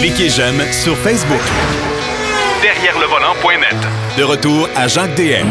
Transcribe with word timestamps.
Cliquez 0.00 0.28
j'aime 0.28 0.60
sur 0.70 0.96
Facebook. 0.98 1.40
Derrière 2.62 2.98
le 2.98 3.06
volant.net. 3.06 3.76
De 4.18 4.22
retour 4.22 4.68
à 4.76 4.86
Jacques 4.86 5.14
DM. 5.14 5.46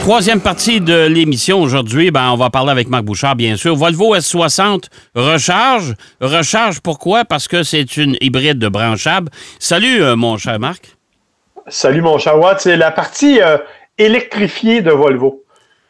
Troisième 0.00 0.40
partie 0.40 0.80
de 0.80 1.06
l'émission 1.06 1.60
aujourd'hui, 1.60 2.12
ben, 2.12 2.30
on 2.30 2.36
va 2.36 2.48
parler 2.48 2.70
avec 2.70 2.88
Marc 2.88 3.02
Bouchard, 3.02 3.34
bien 3.34 3.56
sûr. 3.56 3.74
Volvo 3.74 4.14
S60 4.14 4.84
recharge. 5.16 5.94
Recharge 6.20 6.80
pourquoi? 6.80 7.24
Parce 7.24 7.48
que 7.48 7.64
c'est 7.64 7.96
une 7.96 8.16
hybride 8.20 8.60
de 8.60 8.68
branchable. 8.68 9.30
Salut, 9.58 10.02
euh, 10.02 10.14
mon 10.14 10.36
cher 10.36 10.60
Marc. 10.60 10.96
Salut, 11.66 12.02
mon 12.02 12.18
cher 12.18 12.38
Watt. 12.38 12.60
C'est 12.60 12.76
la 12.76 12.92
partie 12.92 13.40
euh, 13.42 13.58
électrifiée 13.98 14.82
de 14.82 14.92
Volvo. 14.92 15.42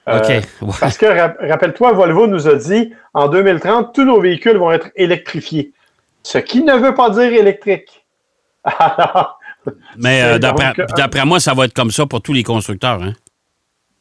Euh, 0.09 0.18
OK. 0.18 0.70
Parce 0.80 0.96
que, 0.96 1.07
rappelle-toi, 1.46 1.93
Volvo 1.93 2.27
nous 2.27 2.48
a 2.48 2.54
dit, 2.54 2.95
en 3.12 3.29
2030, 3.29 3.95
tous 3.95 4.04
nos 4.04 4.20
véhicules 4.20 4.57
vont 4.57 4.73
être 4.73 4.88
électrifiés. 4.96 5.73
Ce 6.27 6.38
qui 6.38 6.64
ne 6.64 6.74
veut 6.74 6.93
pas 6.93 7.11
dire 7.11 7.32
électrique. 7.32 8.04
Mais 9.96 10.22
euh, 10.22 10.39
d'après 10.40 11.25
moi, 11.25 11.39
ça 11.39 11.54
va 11.54 11.67
être 11.67 11.72
comme 11.72 11.93
ça 11.93 12.04
pour 12.04 12.21
tous 12.21 12.32
les 12.32 12.43
constructeurs. 12.43 13.00
Hein? 13.00 13.12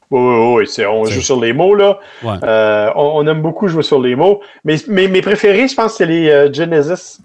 Oui, 0.10 0.20
oui, 0.20 0.66
oui. 0.78 0.86
On 0.88 1.06
joue 1.06 1.22
sur 1.22 1.40
les 1.40 1.54
mots, 1.54 1.76
là. 1.76 2.00
Euh, 2.24 2.90
on, 2.96 3.28
aime 3.28 3.44
beaucoup 3.44 3.68
jouer 3.68 3.84
sur 3.84 4.02
les 4.02 4.16
mots. 4.16 4.42
Mais, 4.64 4.78
mes 4.88 5.22
préférés, 5.22 5.68
je 5.68 5.76
pense, 5.76 5.98
c'est 5.98 6.08
les 6.08 6.30
euh, 6.30 6.52
Genesis, 6.52 7.20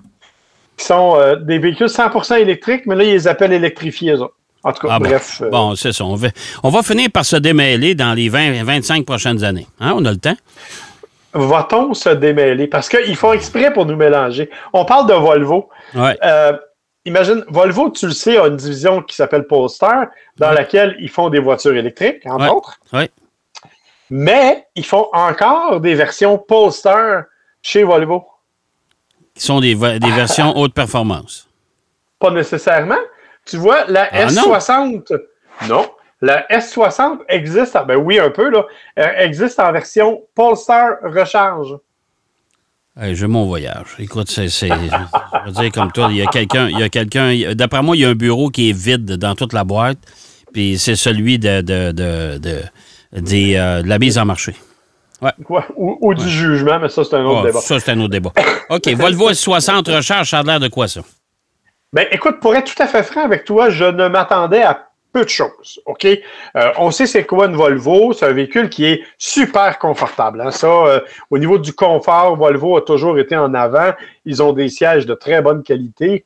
qui 0.76 0.84
sont 0.84 1.16
des 1.40 1.58
véhicules 1.58 1.86
100% 1.86 2.38
électriques, 2.38 2.82
mais 2.84 2.94
là, 2.94 3.04
ils 3.04 3.12
les 3.12 3.26
appellent 3.26 3.54
électrifiés, 3.54 4.16
En 4.62 4.72
tout 4.72 4.86
cas, 4.86 4.88
ah, 4.90 4.98
bref. 4.98 5.40
Bon, 5.50 5.76
c'est 5.76 5.94
ça. 5.94 6.04
On 6.04 6.68
va, 6.68 6.82
finir 6.82 7.08
par 7.10 7.24
se 7.24 7.36
démêler 7.36 7.94
dans 7.94 8.12
les 8.12 8.28
20-25 8.28 9.06
prochaines 9.06 9.44
années. 9.44 9.66
Hein? 9.80 9.94
On 9.96 10.04
a 10.04 10.10
le 10.10 10.18
temps? 10.18 10.36
Va-t-on 11.32 11.94
se 11.94 12.10
démêler? 12.10 12.66
Parce 12.66 12.88
qu'ils 12.88 13.16
font 13.16 13.32
exprès 13.32 13.72
pour 13.72 13.86
nous 13.86 13.96
mélanger. 13.96 14.50
On 14.72 14.84
parle 14.84 15.08
de 15.08 15.14
Volvo. 15.14 15.68
Euh, 15.96 16.58
imagine, 17.04 17.44
Volvo, 17.48 17.90
tu 17.90 18.06
le 18.06 18.12
sais, 18.12 18.38
a 18.38 18.46
une 18.46 18.56
division 18.56 19.02
qui 19.02 19.16
s'appelle 19.16 19.46
Polestar, 19.46 20.06
dans 20.36 20.52
laquelle 20.52 20.96
ils 21.00 21.10
font 21.10 21.28
des 21.28 21.38
voitures 21.38 21.76
électriques, 21.76 22.26
entre 22.26 22.54
autres. 22.54 22.80
Mais 24.10 24.66
ils 24.74 24.84
font 24.84 25.08
encore 25.12 25.80
des 25.80 25.94
versions 25.94 26.36
Polestar 26.36 27.24
chez 27.62 27.84
Volvo. 27.84 28.26
Qui 29.34 29.46
sont 29.46 29.60
des, 29.60 29.74
versions 29.74 30.56
haute 30.56 30.74
performance. 30.74 31.48
Pas 32.18 32.30
nécessairement. 32.30 32.98
Tu 33.46 33.56
vois, 33.56 33.84
la 33.86 34.08
ah, 34.10 34.26
S60, 34.26 35.18
non. 35.68 35.88
La 36.22 36.46
S60 36.50 37.20
existe, 37.28 37.78
ben 37.86 37.96
oui, 37.96 38.18
un 38.18 38.30
peu, 38.30 38.50
là, 38.50 38.66
existe 38.96 39.58
en 39.58 39.72
version 39.72 40.22
Polestar 40.34 40.96
Recharge. 41.02 41.76
Hey, 43.00 43.14
je 43.14 43.24
mon 43.24 43.46
voyage. 43.46 43.86
Écoute, 43.98 44.28
c'est. 44.28 44.48
Je 44.48 45.46
veux 45.46 45.52
dire, 45.52 45.72
comme 45.72 45.92
toi, 45.92 46.08
il 46.10 46.16
y 46.16 46.22
a 46.22 46.26
quelqu'un. 46.26 46.68
Il 46.68 46.78
y 46.78 46.82
a 46.82 46.88
quelqu'un. 46.88 47.54
D'après 47.54 47.82
moi, 47.82 47.96
il 47.96 48.00
y 48.00 48.04
a 48.04 48.08
un 48.08 48.14
bureau 48.14 48.50
qui 48.50 48.68
est 48.68 48.76
vide 48.76 49.06
dans 49.16 49.34
toute 49.34 49.52
la 49.52 49.64
boîte. 49.64 49.98
Puis 50.52 50.78
c'est 50.78 50.96
celui 50.96 51.38
de, 51.38 51.60
de, 51.60 51.92
de, 51.92 52.38
de, 52.38 53.56
euh, 53.56 53.82
la 53.84 53.98
mise 53.98 54.18
en 54.18 54.24
marché. 54.24 54.54
Ouais. 55.22 55.60
Ou, 55.76 56.14
du 56.14 56.28
jugement, 56.28 56.78
mais 56.78 56.88
ça, 56.88 57.04
c'est 57.04 57.14
un 57.14 57.24
autre 57.24 57.44
débat. 57.44 57.60
Ça, 57.60 57.78
c'est 57.78 57.92
un 57.92 58.00
autre 58.00 58.10
débat. 58.10 58.32
OK. 58.70 58.88
Volvo 58.96 59.30
S60 59.30 59.94
Recharge, 59.94 60.30
ça 60.30 60.38
a 60.38 60.42
l'air 60.42 60.60
de 60.60 60.68
quoi, 60.68 60.88
ça? 60.88 61.02
Ben, 61.92 62.06
écoute, 62.10 62.40
pour 62.40 62.54
être 62.54 62.74
tout 62.74 62.82
à 62.82 62.86
fait 62.86 63.02
franc 63.02 63.24
avec 63.24 63.44
toi, 63.44 63.70
je 63.70 63.84
ne 63.84 64.08
m'attendais 64.08 64.62
à 64.62 64.89
peu 65.12 65.24
de 65.24 65.28
choses. 65.28 65.80
OK? 65.86 66.04
Euh, 66.04 66.72
on 66.78 66.90
sait 66.90 67.06
c'est 67.06 67.24
quoi 67.24 67.46
une 67.46 67.56
Volvo. 67.56 68.12
C'est 68.12 68.26
un 68.26 68.32
véhicule 68.32 68.68
qui 68.68 68.86
est 68.86 69.02
super 69.18 69.78
confortable. 69.78 70.40
Hein. 70.40 70.50
Ça, 70.50 70.68
euh, 70.68 71.00
au 71.30 71.38
niveau 71.38 71.58
du 71.58 71.72
confort, 71.72 72.36
Volvo 72.36 72.76
a 72.76 72.82
toujours 72.82 73.18
été 73.18 73.36
en 73.36 73.54
avant. 73.54 73.92
Ils 74.24 74.42
ont 74.42 74.52
des 74.52 74.68
sièges 74.68 75.06
de 75.06 75.14
très 75.14 75.42
bonne 75.42 75.62
qualité. 75.62 76.24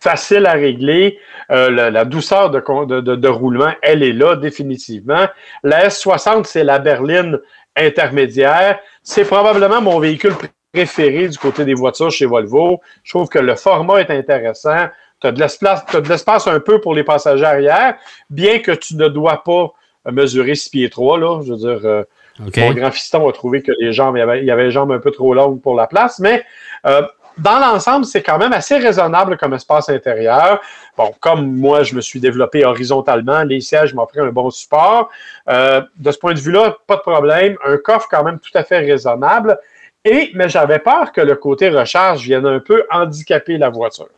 Facile 0.00 0.46
à 0.46 0.52
régler. 0.52 1.18
Euh, 1.50 1.90
la, 1.90 2.04
douceur 2.04 2.50
de, 2.50 2.60
de, 3.00 3.28
roulement, 3.28 3.72
elle 3.82 4.02
est 4.02 4.12
là 4.12 4.36
définitivement. 4.36 5.26
La 5.62 5.88
S60, 5.88 6.44
c'est 6.44 6.64
la 6.64 6.78
berline 6.78 7.38
intermédiaire. 7.76 8.78
C'est 9.02 9.24
probablement 9.24 9.80
mon 9.80 9.98
véhicule 9.98 10.34
préféré 10.72 11.28
du 11.28 11.38
côté 11.38 11.64
des 11.64 11.74
voitures 11.74 12.10
chez 12.10 12.26
Volvo. 12.26 12.80
Je 13.02 13.12
trouve 13.12 13.28
que 13.28 13.38
le 13.38 13.56
format 13.56 14.00
est 14.00 14.10
intéressant 14.10 14.88
tu 15.20 15.26
as 15.26 15.32
de 15.32 16.08
l'espace 16.08 16.46
un 16.46 16.60
peu 16.60 16.80
pour 16.80 16.94
les 16.94 17.04
passagers 17.04 17.44
arrière, 17.44 17.96
bien 18.30 18.58
que 18.58 18.72
tu 18.72 18.96
ne 18.96 19.08
dois 19.08 19.42
pas 19.44 19.72
mesurer 20.10 20.54
6 20.54 20.70
pieds 20.70 20.90
3. 20.90 21.18
Là. 21.18 21.40
Je 21.44 21.52
veux 21.52 21.58
dire, 21.58 21.80
euh, 21.84 22.04
mon 22.38 22.72
grand 22.72 22.90
fiston 22.90 23.28
a 23.28 23.32
trouvé 23.32 23.62
que 23.62 23.72
les 23.80 23.92
jambes, 23.92 24.16
il 24.16 24.20
y, 24.20 24.22
avait, 24.22 24.40
il 24.40 24.46
y 24.46 24.50
avait 24.50 24.64
les 24.64 24.70
jambes 24.70 24.92
un 24.92 24.98
peu 24.98 25.10
trop 25.10 25.34
longues 25.34 25.60
pour 25.60 25.74
la 25.74 25.86
place, 25.86 26.18
mais 26.18 26.44
euh, 26.86 27.02
dans 27.38 27.58
l'ensemble, 27.58 28.06
c'est 28.06 28.22
quand 28.22 28.38
même 28.38 28.52
assez 28.52 28.78
raisonnable 28.78 29.36
comme 29.36 29.52
espace 29.52 29.90
intérieur. 29.90 30.60
Bon, 30.96 31.12
comme 31.20 31.54
moi, 31.56 31.82
je 31.82 31.94
me 31.94 32.00
suis 32.00 32.18
développé 32.18 32.64
horizontalement, 32.64 33.42
les 33.42 33.60
sièges 33.60 33.92
m'ont 33.92 34.06
pris 34.06 34.20
un 34.20 34.30
bon 34.30 34.50
support. 34.50 35.10
Euh, 35.48 35.82
de 35.98 36.10
ce 36.10 36.18
point 36.18 36.32
de 36.32 36.38
vue-là, 36.38 36.78
pas 36.86 36.96
de 36.96 37.02
problème. 37.02 37.56
Un 37.66 37.76
coffre 37.76 38.08
quand 38.10 38.24
même 38.24 38.38
tout 38.38 38.56
à 38.56 38.64
fait 38.64 38.78
raisonnable. 38.78 39.58
Et, 40.04 40.30
mais 40.34 40.48
j'avais 40.48 40.78
peur 40.78 41.12
que 41.12 41.20
le 41.20 41.34
côté 41.34 41.68
recharge 41.68 42.22
vienne 42.22 42.46
un 42.46 42.60
peu 42.60 42.86
handicaper 42.90 43.58
la 43.58 43.68
voiture. 43.68 44.08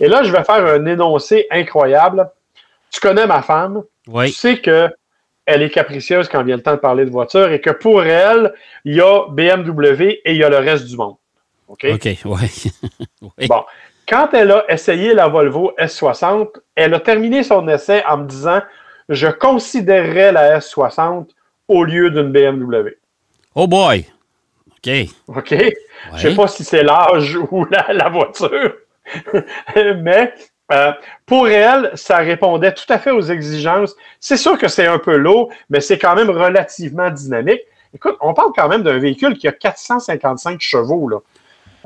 Et 0.00 0.08
là, 0.08 0.22
je 0.22 0.32
vais 0.32 0.44
faire 0.44 0.64
un 0.66 0.84
énoncé 0.86 1.46
incroyable. 1.50 2.28
Tu 2.90 3.00
connais 3.00 3.26
ma 3.26 3.42
femme. 3.42 3.82
Tu 4.06 4.32
sais 4.32 4.58
que 4.58 4.88
elle 5.46 5.62
est 5.62 5.70
capricieuse 5.70 6.28
quand 6.28 6.42
vient 6.42 6.56
le 6.56 6.62
temps 6.62 6.74
de 6.74 6.80
parler 6.80 7.04
de 7.04 7.10
voiture 7.10 7.50
et 7.50 7.60
que 7.60 7.70
pour 7.70 8.02
elle, 8.02 8.54
il 8.84 8.94
y 8.94 9.00
a 9.00 9.26
BMW 9.28 10.20
et 10.24 10.32
il 10.32 10.36
y 10.36 10.44
a 10.44 10.48
le 10.48 10.56
reste 10.56 10.86
du 10.86 10.96
monde. 10.96 11.16
OK? 11.68 11.86
OK, 11.92 12.08
oui. 12.24 13.46
Bon. 13.46 13.64
Quand 14.06 14.28
elle 14.34 14.50
a 14.50 14.64
essayé 14.70 15.14
la 15.14 15.28
Volvo 15.28 15.72
S60, 15.78 16.48
elle 16.74 16.92
a 16.92 17.00
terminé 17.00 17.42
son 17.42 17.66
essai 17.68 18.04
en 18.06 18.18
me 18.18 18.26
disant 18.26 18.60
Je 19.08 19.28
considérerais 19.28 20.32
la 20.32 20.58
S60 20.58 21.28
au 21.68 21.84
lieu 21.84 22.10
d'une 22.10 22.30
BMW. 22.30 22.90
Oh 23.54 23.66
boy! 23.66 24.04
OK. 24.72 24.90
OK? 25.28 25.50
Je 25.50 26.12
ne 26.12 26.18
sais 26.18 26.34
pas 26.34 26.48
si 26.48 26.64
c'est 26.64 26.82
l'âge 26.82 27.36
ou 27.50 27.66
la 27.66 28.08
voiture. 28.10 28.74
Mais 29.76 30.32
euh, 30.72 30.92
pour 31.26 31.48
elle, 31.48 31.90
ça 31.94 32.18
répondait 32.18 32.72
tout 32.72 32.90
à 32.90 32.98
fait 32.98 33.10
aux 33.10 33.20
exigences. 33.20 33.94
C'est 34.20 34.36
sûr 34.36 34.58
que 34.58 34.68
c'est 34.68 34.86
un 34.86 34.98
peu 34.98 35.16
lourd, 35.16 35.50
mais 35.68 35.80
c'est 35.80 35.98
quand 35.98 36.14
même 36.14 36.30
relativement 36.30 37.10
dynamique. 37.10 37.60
Écoute, 37.94 38.16
on 38.20 38.34
parle 38.34 38.50
quand 38.56 38.68
même 38.68 38.82
d'un 38.82 38.98
véhicule 38.98 39.36
qui 39.36 39.46
a 39.46 39.52
455 39.52 40.60
chevaux. 40.60 41.08
Là. 41.08 41.18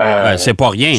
Euh, 0.01 0.37
c'est 0.37 0.55
pas 0.55 0.71
rien. 0.71 0.99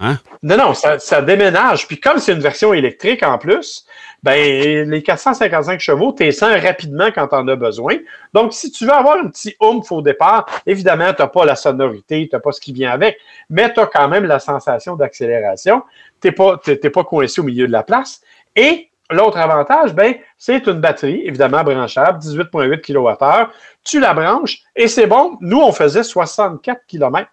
Hein? 0.00 0.18
Non, 0.42 0.56
non, 0.56 0.74
ça, 0.74 1.22
déménage. 1.22 1.86
Puis 1.86 2.00
comme 2.00 2.18
c'est 2.18 2.32
une 2.32 2.40
version 2.40 2.72
électrique 2.72 3.22
en 3.22 3.36
plus, 3.36 3.84
ben 4.22 4.88
les 4.88 5.02
455 5.02 5.80
chevaux, 5.80 6.12
tu 6.12 6.30
sens 6.32 6.52
rapidement 6.60 7.08
quand 7.14 7.28
tu 7.28 7.34
en 7.34 7.48
as 7.48 7.56
besoin. 7.56 7.96
Donc, 8.34 8.52
si 8.52 8.70
tu 8.70 8.84
veux 8.84 8.92
avoir 8.92 9.16
un 9.16 9.28
petit 9.28 9.54
oomph 9.60 9.90
au 9.92 10.02
départ, 10.02 10.46
évidemment, 10.66 11.12
tu 11.14 11.22
n'as 11.22 11.28
pas 11.28 11.44
la 11.44 11.56
sonorité, 11.56 12.28
tu 12.28 12.36
n'as 12.36 12.40
pas 12.40 12.52
ce 12.52 12.60
qui 12.60 12.72
vient 12.72 12.90
avec, 12.90 13.18
mais 13.48 13.72
tu 13.72 13.80
as 13.80 13.86
quand 13.86 14.08
même 14.08 14.24
la 14.24 14.38
sensation 14.38 14.96
d'accélération. 14.96 15.82
Tu 16.20 16.28
n'es 16.28 16.32
pas, 16.32 16.58
pas 16.58 17.04
coincé 17.04 17.40
au 17.40 17.44
milieu 17.44 17.66
de 17.66 17.72
la 17.72 17.82
place. 17.82 18.20
Et 18.56 18.90
L'autre 19.10 19.38
avantage, 19.38 19.92
ben, 19.92 20.14
c'est 20.38 20.66
une 20.68 20.80
batterie, 20.80 21.22
évidemment 21.24 21.64
branchable, 21.64 22.20
18,8 22.20 22.80
kWh. 22.80 23.50
Tu 23.82 23.98
la 23.98 24.14
branches 24.14 24.58
et 24.76 24.86
c'est 24.86 25.08
bon. 25.08 25.36
Nous, 25.40 25.58
on 25.58 25.72
faisait 25.72 26.04
64 26.04 26.82
km 26.86 27.28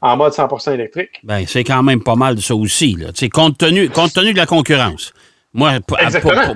en 0.00 0.16
mode 0.16 0.32
100% 0.32 0.74
électrique. 0.74 1.20
Ben, 1.22 1.44
c'est 1.46 1.62
quand 1.62 1.82
même 1.84 2.02
pas 2.02 2.16
mal 2.16 2.34
de 2.34 2.40
ça 2.40 2.54
aussi, 2.54 2.96
compte 3.32 3.58
tenu 3.58 3.88
de 3.88 4.36
la 4.36 4.46
concurrence. 4.46 5.12
Moi, 5.54 5.72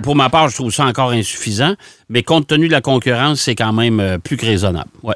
pour, 0.02 0.14
ma 0.14 0.28
part, 0.28 0.48
je 0.48 0.56
trouve 0.56 0.72
ça 0.72 0.84
encore 0.84 1.10
insuffisant, 1.10 1.74
mais 2.08 2.22
compte 2.22 2.46
tenu 2.46 2.68
de 2.68 2.72
la 2.72 2.82
concurrence, 2.82 3.40
c'est 3.40 3.54
quand 3.54 3.72
même 3.72 4.00
euh, 4.00 4.18
plus 4.18 4.36
que 4.36 4.44
raisonnable. 4.44 4.90
Ouais. 5.02 5.14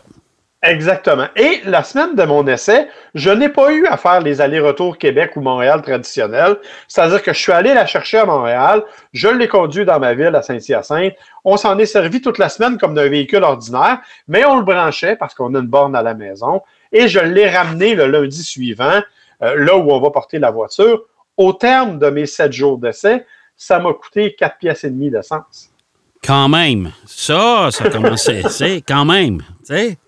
Exactement. 0.63 1.27
Et 1.37 1.61
la 1.65 1.85
semaine 1.85 2.17
de 2.17 2.23
mon 2.25 2.45
essai, 2.47 2.89
je 3.15 3.31
n'ai 3.31 3.49
pas 3.49 3.73
eu 3.73 3.87
à 3.87 3.97
faire 3.97 4.21
les 4.21 4.41
allers-retours 4.41 4.99
Québec 4.99 5.33
ou 5.37 5.41
Montréal 5.41 5.83
traditionnels. 5.83 6.57
C'est-à-dire 6.89 7.23
que 7.23 7.33
je 7.33 7.39
suis 7.39 7.53
allé 7.53 7.73
la 7.75 7.87
chercher 7.87 8.19
à 8.19 8.27
Montréal, 8.27 8.83
je 9.13 9.29
l'ai 9.29 9.47
conduit 9.47 9.85
dans 9.85 10.01
ma 10.01 10.15
ville 10.15 10.35
à 10.35 10.43
Saint-Hyacinthe. 10.43 11.15
On 11.45 11.57
s'en 11.57 11.79
est 11.79 11.87
servi 11.87 12.21
toute 12.21 12.39
la 12.39 12.49
semaine 12.49 12.79
comme 12.79 12.95
d'un 12.95 13.09
véhicule 13.09 13.45
ordinaire, 13.45 14.01
mais 14.27 14.45
on 14.45 14.57
le 14.57 14.65
branchait 14.65 15.15
parce 15.15 15.35
qu'on 15.35 15.55
a 15.55 15.59
une 15.61 15.67
borne 15.67 15.95
à 15.95 16.03
la 16.03 16.15
maison 16.15 16.63
et 16.91 17.07
je 17.07 17.21
l'ai 17.21 17.49
ramené 17.49 17.95
le 17.95 18.07
lundi 18.07 18.43
suivant, 18.43 19.01
euh, 19.43 19.55
là 19.57 19.77
où 19.77 19.93
on 19.93 20.01
va 20.01 20.11
porter 20.11 20.39
la 20.39 20.51
voiture. 20.51 21.03
Au 21.37 21.53
terme 21.53 21.99
de 21.99 22.09
mes 22.09 22.27
sept 22.27 22.53
jours 22.53 22.79
d'essai, 22.79 23.27
ça 23.57 23.79
m'a 23.79 23.93
coûté 23.93 24.35
quatre 24.35 24.59
pièces 24.59 24.85
et 24.85 24.91
demie 24.91 25.11
d'essence. 25.11 25.71
Quand 26.23 26.49
même. 26.49 26.93
Ça, 27.07 27.69
ça 27.71 27.89
commence 27.89 28.31
c'est 28.51 28.83
quand 28.89 29.05
même. 29.05 29.43
Tu 29.67 29.75
sais. 29.75 29.99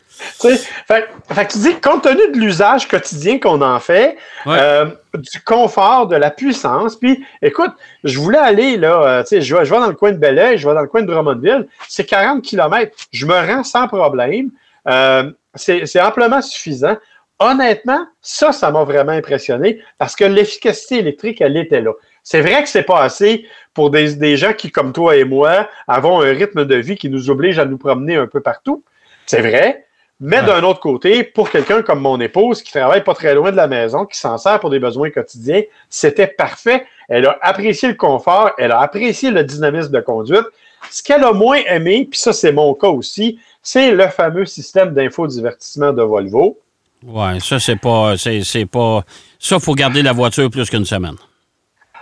Fait, 0.41 1.09
fait, 1.31 1.47
tu 1.47 1.59
dis, 1.59 1.81
compte 1.81 2.03
tenu 2.03 2.33
de 2.33 2.39
l'usage 2.39 2.89
quotidien 2.89 3.39
qu'on 3.39 3.61
en 3.63 3.79
fait, 3.79 4.17
euh, 4.47 4.87
du 5.15 5.41
confort, 5.43 6.09
de 6.09 6.17
la 6.17 6.31
puissance, 6.31 6.97
puis 6.97 7.25
écoute, 7.41 7.71
je 8.05 8.19
voulais 8.19 8.39
aller, 8.39 8.77
là, 8.77 9.03
euh, 9.03 9.23
tu 9.23 9.29
sais, 9.29 9.43
je 9.43 9.55
vais, 9.55 9.65
je 9.65 9.73
vais 9.73 9.79
dans 9.79 9.87
le 9.87 9.95
coin 9.95 10.11
de 10.13 10.17
Belleuil, 10.17 10.59
je 10.59 10.69
vais 10.69 10.75
dans 10.75 10.83
le 10.83 10.89
coin 10.89 11.03
de 11.03 11.07
Drummondville, 11.07 11.69
c'est 11.89 12.05
40 12.05 12.43
km, 12.43 12.97
je 13.13 13.27
me 13.27 13.35
rends 13.35 13.63
sans 13.63 13.87
problème. 13.87 14.51
Euh, 14.89 15.31
c'est 15.55 16.01
amplement 16.01 16.41
suffisant. 16.41 16.97
honnêtement, 17.39 18.07
ça, 18.21 18.53
ça 18.53 18.71
m'a 18.71 18.85
vraiment 18.85 19.13
impressionné 19.13 19.81
parce 19.99 20.17
que 20.17 20.25
l'efficacité 20.25 20.99
électrique, 20.99 21.41
elle 21.41 21.57
était 21.57 21.81
là. 21.81 21.93
C'est 22.31 22.43
vrai 22.43 22.63
que 22.63 22.69
c'est 22.69 22.83
pas 22.83 23.01
assez 23.01 23.47
pour 23.73 23.91
des, 23.91 24.15
des, 24.17 24.37
gens 24.37 24.53
qui, 24.53 24.71
comme 24.71 24.93
toi 24.93 25.17
et 25.17 25.25
moi, 25.25 25.67
avons 25.87 26.21
un 26.21 26.31
rythme 26.31 26.67
de 26.67 26.75
vie 26.75 26.95
qui 26.95 27.09
nous 27.09 27.31
oblige 27.31 27.59
à 27.59 27.65
nous 27.65 27.79
promener 27.79 28.17
un 28.17 28.27
peu 28.27 28.43
partout. 28.43 28.85
C'est 29.25 29.41
vrai. 29.41 29.87
Mais 30.21 30.43
d'un 30.43 30.63
autre 30.63 30.81
côté, 30.81 31.25
pour 31.25 31.49
quelqu'un 31.49 31.81
comme 31.81 32.01
mon 32.01 32.21
épouse 32.21 32.61
qui 32.61 32.71
travaille 32.71 33.03
pas 33.03 33.15
très 33.15 33.35
loin 33.35 33.51
de 33.51 33.57
la 33.57 33.67
maison, 33.67 34.05
qui 34.05 34.19
s'en 34.19 34.37
sert 34.37 34.61
pour 34.61 34.69
des 34.69 34.79
besoins 34.79 35.09
quotidiens, 35.09 35.63
c'était 35.89 36.27
parfait. 36.27 36.85
Elle 37.09 37.25
a 37.25 37.39
apprécié 37.41 37.89
le 37.89 37.95
confort, 37.95 38.51
elle 38.59 38.73
a 38.73 38.81
apprécié 38.81 39.31
le 39.31 39.43
dynamisme 39.43 39.91
de 39.91 40.01
conduite. 40.01 40.45
Ce 40.91 41.03
qu'elle 41.03 41.25
a 41.25 41.33
moins 41.33 41.63
aimé, 41.67 42.09
puis 42.11 42.21
ça 42.21 42.35
c'est 42.35 42.53
mon 42.53 42.75
cas 42.75 42.89
aussi, 42.89 43.39
c'est 43.63 43.93
le 43.93 44.07
fameux 44.09 44.45
système 44.45 44.93
d'infodivertissement 44.93 45.95
de 45.95 46.03
Volvo. 46.03 46.59
Oui, 47.07 47.41
ça 47.41 47.59
c'est 47.59 47.81
pas, 47.81 48.17
c'est 48.19 48.67
pas, 48.67 49.03
ça 49.39 49.59
faut 49.59 49.75
garder 49.75 50.03
la 50.03 50.13
voiture 50.13 50.51
plus 50.51 50.69
qu'une 50.69 50.85
semaine. 50.85 51.17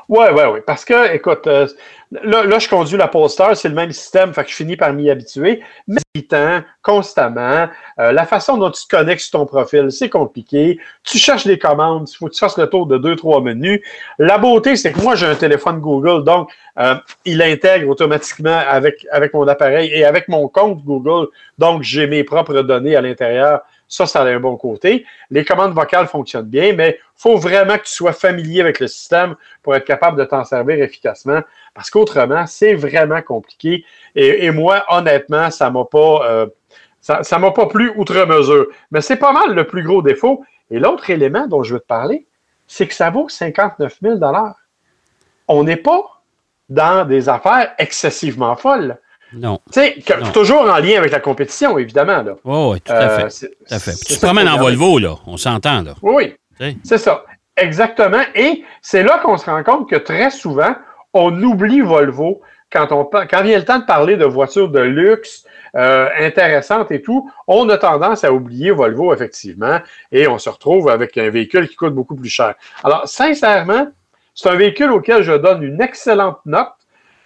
Oui, 0.09 0.27
oui, 0.33 0.43
oui. 0.53 0.61
Parce 0.65 0.85
que, 0.85 1.15
écoute, 1.15 1.47
euh, 1.47 1.67
là, 2.13 2.45
là, 2.45 2.59
je 2.59 2.69
conduis 2.69 2.97
la 2.97 3.09
Polestar, 3.09 3.57
c'est 3.57 3.69
le 3.69 3.75
même 3.75 3.91
système, 3.91 4.33
fait 4.33 4.45
que 4.45 4.51
je 4.51 4.55
finis 4.55 4.77
par 4.77 4.93
m'y 4.93 5.11
habituer. 5.11 5.63
Mais 5.89 6.01
temps, 6.29 6.63
constamment, 6.83 7.69
euh, 7.99 8.13
la 8.13 8.25
façon 8.25 8.57
dont 8.57 8.71
tu 8.71 8.85
te 8.85 8.97
connectes 8.97 9.23
sur 9.23 9.41
ton 9.41 9.47
profil, 9.47 9.91
c'est 9.91 10.09
compliqué. 10.09 10.79
Tu 11.03 11.19
cherches 11.19 11.45
les 11.45 11.59
commandes, 11.59 12.09
il 12.09 12.17
faut 12.17 12.27
que 12.27 12.33
tu 12.35 12.39
fasses 12.39 12.57
le 12.57 12.69
tour 12.69 12.87
de 12.87 12.99
deux, 12.99 13.17
trois 13.17 13.41
menus. 13.41 13.81
La 14.19 14.39
beauté, 14.39 14.77
c'est 14.77 14.93
que 14.93 15.01
moi, 15.01 15.15
j'ai 15.15 15.27
un 15.27 15.35
téléphone 15.35 15.81
Google, 15.81 16.25
donc 16.25 16.51
euh, 16.79 16.95
il 17.25 17.43
intègre 17.43 17.89
automatiquement 17.89 18.61
avec, 18.69 19.07
avec 19.11 19.35
mon 19.35 19.47
appareil 19.49 19.91
et 19.93 20.05
avec 20.05 20.29
mon 20.29 20.49
compte 20.49 20.85
Google. 20.85 21.29
Donc, 21.59 21.83
j'ai 21.83 22.07
mes 22.07 22.25
propres 22.25 22.63
données 22.63 22.97
à 22.97 23.01
l'intérieur 23.01 23.61
ça, 23.89 24.07
ça 24.07 24.23
a 24.23 24.27
un 24.27 24.41
bon 24.41 24.57
côté. 24.57 25.07
Les 25.31 25.45
commandes 25.45 25.73
vocales 25.73 26.09
fonctionnent 26.09 26.47
bien, 26.47 26.73
mais 26.73 26.99
il 26.99 27.21
faut 27.23 27.37
vraiment 27.37 27.79
que 27.79 27.85
tu 27.85 27.93
sois 27.93 28.13
familier 28.13 28.61
avec 28.61 28.81
le 28.81 28.89
système 28.89 29.37
pour 29.63 29.75
être 29.75 29.85
capable 29.85 30.19
de 30.19 30.25
t'en 30.25 30.45
servir 30.45 30.83
efficacement. 30.83 31.41
Parce 31.75 31.91
qu'autrement, 31.91 32.47
c'est 32.47 32.75
vraiment 32.75 33.23
compliqué. 33.23 33.85
Et, 34.15 34.51
moi, 34.51 34.85
honnêtement, 34.89 35.51
ça 35.51 35.71
m'a 35.71 35.85
pas. 35.85 36.29
Euh, 36.29 36.47
ça, 37.01 37.39
m'a 37.39 37.53
pas 37.53 37.67
plu 37.67 37.93
outre 37.97 38.27
mesure. 38.27 38.67
Mais 38.91 39.01
c'est 39.01 39.17
pas 39.17 39.33
mal 39.33 39.55
le 39.55 39.65
plus 39.65 39.85
gros 39.85 40.03
défaut. 40.03 40.45
Et 40.71 40.81
l'autre 40.81 41.09
élément 41.11 41.47
dont 41.47 41.63
je 41.63 41.75
veux 41.75 41.81
te 41.81 41.87
parler, 41.87 42.27
c'est 42.67 42.89
que 42.89 42.95
ça 42.95 43.11
vaut 43.11 43.29
59 43.29 43.99
000 44.03 44.19
On 45.47 45.63
n'est 45.63 45.77
pas 45.77 46.21
dans 46.69 47.07
des 47.07 47.29
affaires 47.29 47.73
excessivement 47.79 48.57
folles. 48.57 48.99
Non. 49.33 49.61
Tu 49.73 49.81
sais, 49.81 49.97
toujours 50.33 50.63
en 50.63 50.79
lien 50.79 50.99
avec 50.99 51.13
la 51.13 51.21
compétition, 51.21 51.79
évidemment. 51.79 52.23
Là. 52.23 52.35
oui, 52.45 52.81
tout 52.81 52.93
à 52.93 53.09
fait. 53.09 53.45
Euh, 53.45 53.49
tout 53.49 53.75
à 53.75 53.79
fait. 53.79 53.95
Tu 54.07 54.15
te 54.15 54.25
promènes 54.25 54.49
en 54.49 54.59
Volvo, 54.59 54.99
là. 54.99 55.17
On 55.27 55.37
s'entend, 55.37 55.83
là. 55.83 55.95
Oui, 56.03 56.35
c'est 56.85 56.99
ça. 56.99 57.25
Exactement. 57.57 58.23
Et 58.35 58.65
c'est 58.83 59.03
là 59.03 59.19
qu'on 59.19 59.37
se 59.37 59.47
rend 59.47 59.63
compte 59.63 59.89
que 59.89 59.97
très 59.97 60.31
souvent, 60.31 60.75
on 61.15 61.43
oublie 61.43 61.81
Volvo 61.81 62.43
quand, 62.71 62.93
on, 62.93 63.05
quand 63.05 63.43
vient 63.43 63.59
le 63.59 63.65
temps 63.65 63.79
de 63.79 63.85
parler 63.87 64.17
de 64.17 64.25
voitures 64.25 64.69
de 64.69 64.81
luxe 64.81 65.45
euh, 65.75 66.09
intéressantes 66.19 66.91
et 66.91 67.03
tout. 67.03 67.31
On 67.47 67.69
a 67.69 67.79
tendance 67.79 68.25
à 68.25 68.33
oublier 68.33 68.71
Volvo, 68.71 69.13
effectivement, 69.13 69.79
et 70.13 70.27
on 70.27 70.39
se 70.39 70.49
retrouve 70.49 70.89
avec 70.89 71.17
un 71.19 71.31
véhicule 71.31 71.69
qui 71.69 71.77
coûte 71.77 71.95
beaucoup 71.95 72.17
plus 72.17 72.29
cher. 72.29 72.55
Alors, 72.85 73.09
sincèrement, 73.09 73.89
c'est 74.35 74.51
un 74.51 74.57
véhicule 74.57 74.91
auquel 74.93 75.23
je 75.23 75.33
donne 75.33 75.63
une 75.63 75.81
excellente 75.81 76.39
note. 76.45 76.73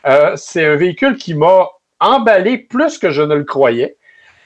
Euh, 0.07 0.33
c'est 0.37 0.65
un 0.65 0.77
véhicule 0.77 1.17
qui 1.17 1.35
m'a 1.35 1.69
emballé 2.01 2.59
plus 2.59 2.99
que 2.99 3.11
je 3.11 3.23
ne 3.23 3.35
le 3.35 3.45
croyais, 3.45 3.97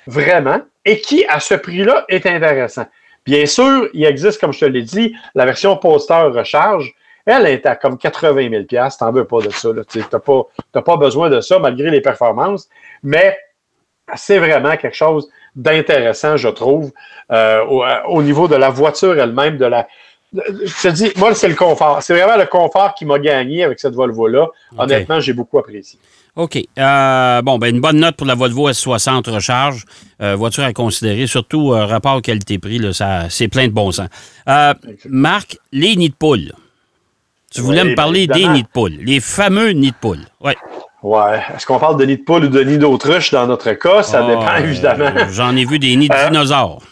vraiment, 0.07 0.61
et 0.85 1.01
qui, 1.01 1.25
à 1.27 1.41
ce 1.41 1.55
prix-là, 1.55 2.05
est 2.09 2.27
intéressant. 2.27 2.87
Bien 3.25 3.47
sûr, 3.47 3.89
il 3.95 4.05
existe, 4.05 4.41
comme 4.41 4.53
je 4.53 4.61
te 4.61 4.65
l'ai 4.67 4.83
dit, 4.83 5.17
la 5.35 5.47
version 5.47 5.77
poster 5.77 6.31
recharge. 6.31 6.93
Elle 7.27 7.47
est 7.47 7.65
à 7.65 7.75
comme 7.75 7.97
80 7.97 8.51
000 8.51 8.65
Tu 8.69 8.77
n'en 8.77 9.13
veux 9.13 9.25
pas 9.25 9.41
de 9.41 9.51
ça. 9.51 9.71
Tu 9.89 9.99
n'as 10.01 10.83
pas, 10.83 10.97
besoin 10.99 11.31
de 11.31 11.41
ça, 11.41 11.59
malgré 11.59 11.91
les 11.91 12.03
performances. 12.03 12.69
Mais 13.03 13.39
c'est 14.15 14.39
vraiment 14.39 14.77
quelque 14.77 14.97
chose 14.97 15.31
d'intéressant, 15.57 16.37
je 16.37 16.49
trouve, 16.49 16.93
euh, 17.33 17.65
au, 18.09 18.23
niveau 18.23 18.49
de 18.49 18.57
la 18.57 18.69
voiture 18.69 19.19
elle-même, 19.19 19.57
de 19.57 19.65
la, 19.65 19.87
je 20.35 20.83
te 20.83 20.89
dis, 20.89 21.13
moi, 21.17 21.35
c'est 21.35 21.49
le 21.49 21.55
confort. 21.55 22.03
C'est 22.03 22.15
vraiment 22.15 22.37
le 22.37 22.47
confort 22.47 22.95
qui 22.95 23.05
m'a 23.05 23.19
gagné 23.19 23.65
avec 23.65 23.79
cette 23.79 23.95
Volvo-là. 23.95 24.49
Honnêtement, 24.77 25.21
j'ai 25.21 25.33
beaucoup 25.33 25.59
apprécié. 25.59 25.99
OK. 26.37 26.59
Euh, 26.79 27.43
bon, 27.43 27.59
ben 27.59 27.73
une 27.73 27.81
bonne 27.81 27.99
note 27.99 28.17
pour 28.17 28.27
la 28.27 28.35
Volvo 28.35 28.69
S60 28.69 29.31
recharge. 29.31 29.85
Euh, 30.21 30.35
voiture 30.35 30.65
à 30.65 30.73
considérer, 30.73 31.29
surtout 31.29 31.73
euh, 31.73 31.87
rapport 31.87 32.21
qualité-prix, 32.23 32.81
c'est 33.31 33.49
plein 33.49 33.69
de 33.69 33.73
bon 33.73 33.93
sens. 33.93 34.09
Marc, 35.09 35.59
les 35.73 35.95
nids 35.95 36.11
de 36.11 36.15
poule. 36.15 36.53
Tu 37.53 37.61
voulais 37.61 37.85
me 37.85 37.95
parler 37.95 38.27
des 38.27 38.49
nids 38.49 38.65
de 38.65 38.69
poule, 38.69 38.95
les 39.01 39.21
fameux 39.21 39.71
nids 39.71 39.93
de 39.93 39.97
poule. 40.01 40.25
Oui. 40.41 40.53
Ouais. 41.05 41.41
Est-ce 41.55 41.67
qu'on 41.67 41.79
parle 41.79 42.01
de 42.01 42.05
nids 42.05 42.17
de 42.17 42.25
poule 42.25 42.47
ou 42.47 42.49
de 42.49 42.65
nids 42.65 42.79
d'autruche 42.79 43.31
dans 43.31 43.47
notre 43.47 43.71
cas? 43.75 44.03
Ça 44.03 44.25
ah, 44.25 44.29
dépend, 44.29 44.57
évidemment. 44.57 45.11
J'en 45.31 45.55
ai 45.55 45.65
vu 45.65 45.79
des 45.79 45.95
nids 45.95 46.09
de 46.09 46.29
dinosaures. 46.29 46.83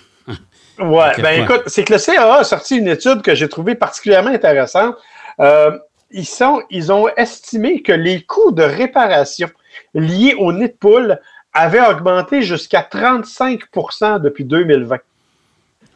Oui, 0.83 1.05
ben 1.19 1.43
écoute, 1.43 1.63
c'est 1.67 1.85
que 1.85 1.95
le 1.95 1.99
CAA 1.99 2.39
a 2.39 2.45
sorti 2.45 2.79
une 2.79 2.89
étude 2.89 3.23
que 3.23 3.35
j'ai 3.35 3.49
trouvée 3.49 3.75
particulièrement 3.75 4.31
intéressante. 4.31 4.97
Euh, 5.41 5.79
ils, 6.11 6.27
sont, 6.27 6.63
ils 6.71 6.93
ont 6.93 7.09
estimé 7.17 7.83
que 7.83 7.93
les 7.93 8.23
coûts 8.23 8.53
de 8.53 8.63
réparation 8.63 9.49
liés 9.95 10.35
au 10.39 10.53
nid 10.53 10.69
de 10.69 10.75
poule 10.75 11.19
avaient 11.53 11.87
augmenté 11.87 12.43
jusqu'à 12.43 12.87
35% 12.91 14.21
depuis 14.21 14.45
2020. 14.45 14.99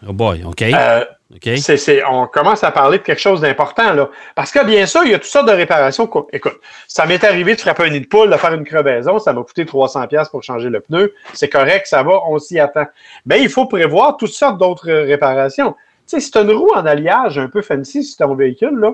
Oh 0.09 0.13
boy, 0.13 0.45
OK. 0.45 0.63
Euh, 0.63 1.05
on 2.09 2.27
commence 2.27 2.63
à 2.63 2.71
parler 2.71 2.99
de 2.99 3.03
quelque 3.03 3.21
chose 3.21 3.41
d'important, 3.41 3.93
là. 3.93 4.09
Parce 4.35 4.53
que, 4.53 4.65
bien 4.65 4.87
sûr, 4.87 5.03
il 5.05 5.11
y 5.11 5.15
a 5.15 5.19
toutes 5.19 5.31
sortes 5.31 5.49
de 5.49 5.53
réparations. 5.53 6.09
Écoute, 6.33 6.61
ça 6.87 7.07
m'est 7.07 7.23
arrivé 7.25 7.57
de 7.57 7.61
frapper 7.61 7.85
un 7.85 7.91
nid 7.91 8.01
de 8.01 8.07
poule, 8.07 8.31
de 8.31 8.37
faire 8.37 8.55
une 8.55 8.65
crevaison, 8.65 9.19
ça 9.19 9.33
m'a 9.33 9.43
coûté 9.43 9.65
300$ 9.65 10.31
pour 10.31 10.43
changer 10.43 10.71
le 10.71 10.81
pneu. 10.81 11.13
C'est 11.35 11.49
correct, 11.49 11.87
ça 11.87 12.03
va, 12.03 12.21
on 12.29 12.39
s'y 12.39 12.61
attend. 12.61 12.87
Mais 13.25 13.43
il 13.43 13.49
faut 13.49 13.67
prévoir 13.67 14.17
toutes 14.17 14.31
sortes 14.31 14.59
d'autres 14.59 14.91
réparations. 14.91 15.73
Tu 15.73 15.77
sais, 16.07 16.21
si 16.21 16.31
tu 16.31 16.39
as 16.39 16.43
une 16.43 16.53
roue 16.53 16.71
en 16.75 16.87
alliage 16.87 17.39
un 17.39 17.49
peu 17.49 17.63
fancy 17.63 18.05
sur 18.05 18.25
ton 18.25 18.35
véhicule, 18.37 18.79
là, 18.79 18.93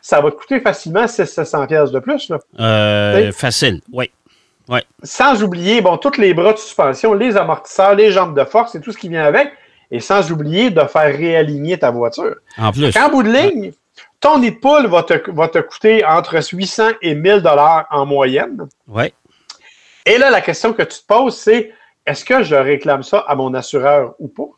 ça 0.00 0.20
va 0.20 0.30
te 0.30 0.36
coûter 0.36 0.60
facilement 0.60 1.04
600$ 1.04 1.90
de 1.90 1.98
plus. 1.98 2.30
Là. 2.30 2.38
Euh, 2.60 3.32
facile, 3.32 3.80
oui. 3.92 4.10
Ouais. 4.68 4.82
Sans 5.02 5.42
oublier, 5.42 5.82
bon, 5.82 5.98
tous 5.98 6.16
les 6.16 6.32
bras 6.32 6.54
de 6.54 6.58
suspension, 6.58 7.12
les 7.12 7.36
amortisseurs, 7.36 7.94
les 7.94 8.12
jambes 8.12 8.38
de 8.38 8.44
force 8.44 8.74
et 8.74 8.80
tout 8.80 8.92
ce 8.92 8.98
qui 8.98 9.10
vient 9.10 9.24
avec 9.24 9.52
et 9.90 10.00
sans 10.00 10.30
oublier 10.30 10.70
de 10.70 10.80
faire 10.82 11.16
réaligner 11.16 11.78
ta 11.78 11.90
voiture. 11.90 12.36
En 12.58 12.72
plus. 12.72 12.96
En 12.96 13.08
bout 13.08 13.22
de 13.22 13.32
ligne, 13.32 13.72
ton 14.20 14.38
nid 14.38 14.52
de 14.52 14.56
poule 14.56 14.86
va 14.86 15.02
te, 15.02 15.30
va 15.30 15.48
te 15.48 15.58
coûter 15.58 16.04
entre 16.04 16.36
800 16.42 16.92
et 17.02 17.14
1000 17.14 17.42
dollars 17.42 17.86
en 17.90 18.06
moyenne. 18.06 18.68
Oui. 18.88 19.12
Et 20.06 20.18
là, 20.18 20.30
la 20.30 20.40
question 20.40 20.72
que 20.72 20.82
tu 20.82 20.98
te 20.98 21.06
poses, 21.06 21.36
c'est 21.36 21.72
est-ce 22.06 22.24
que 22.24 22.42
je 22.42 22.54
réclame 22.54 23.02
ça 23.02 23.24
à 23.26 23.34
mon 23.34 23.54
assureur 23.54 24.14
ou 24.18 24.28
pas? 24.28 24.48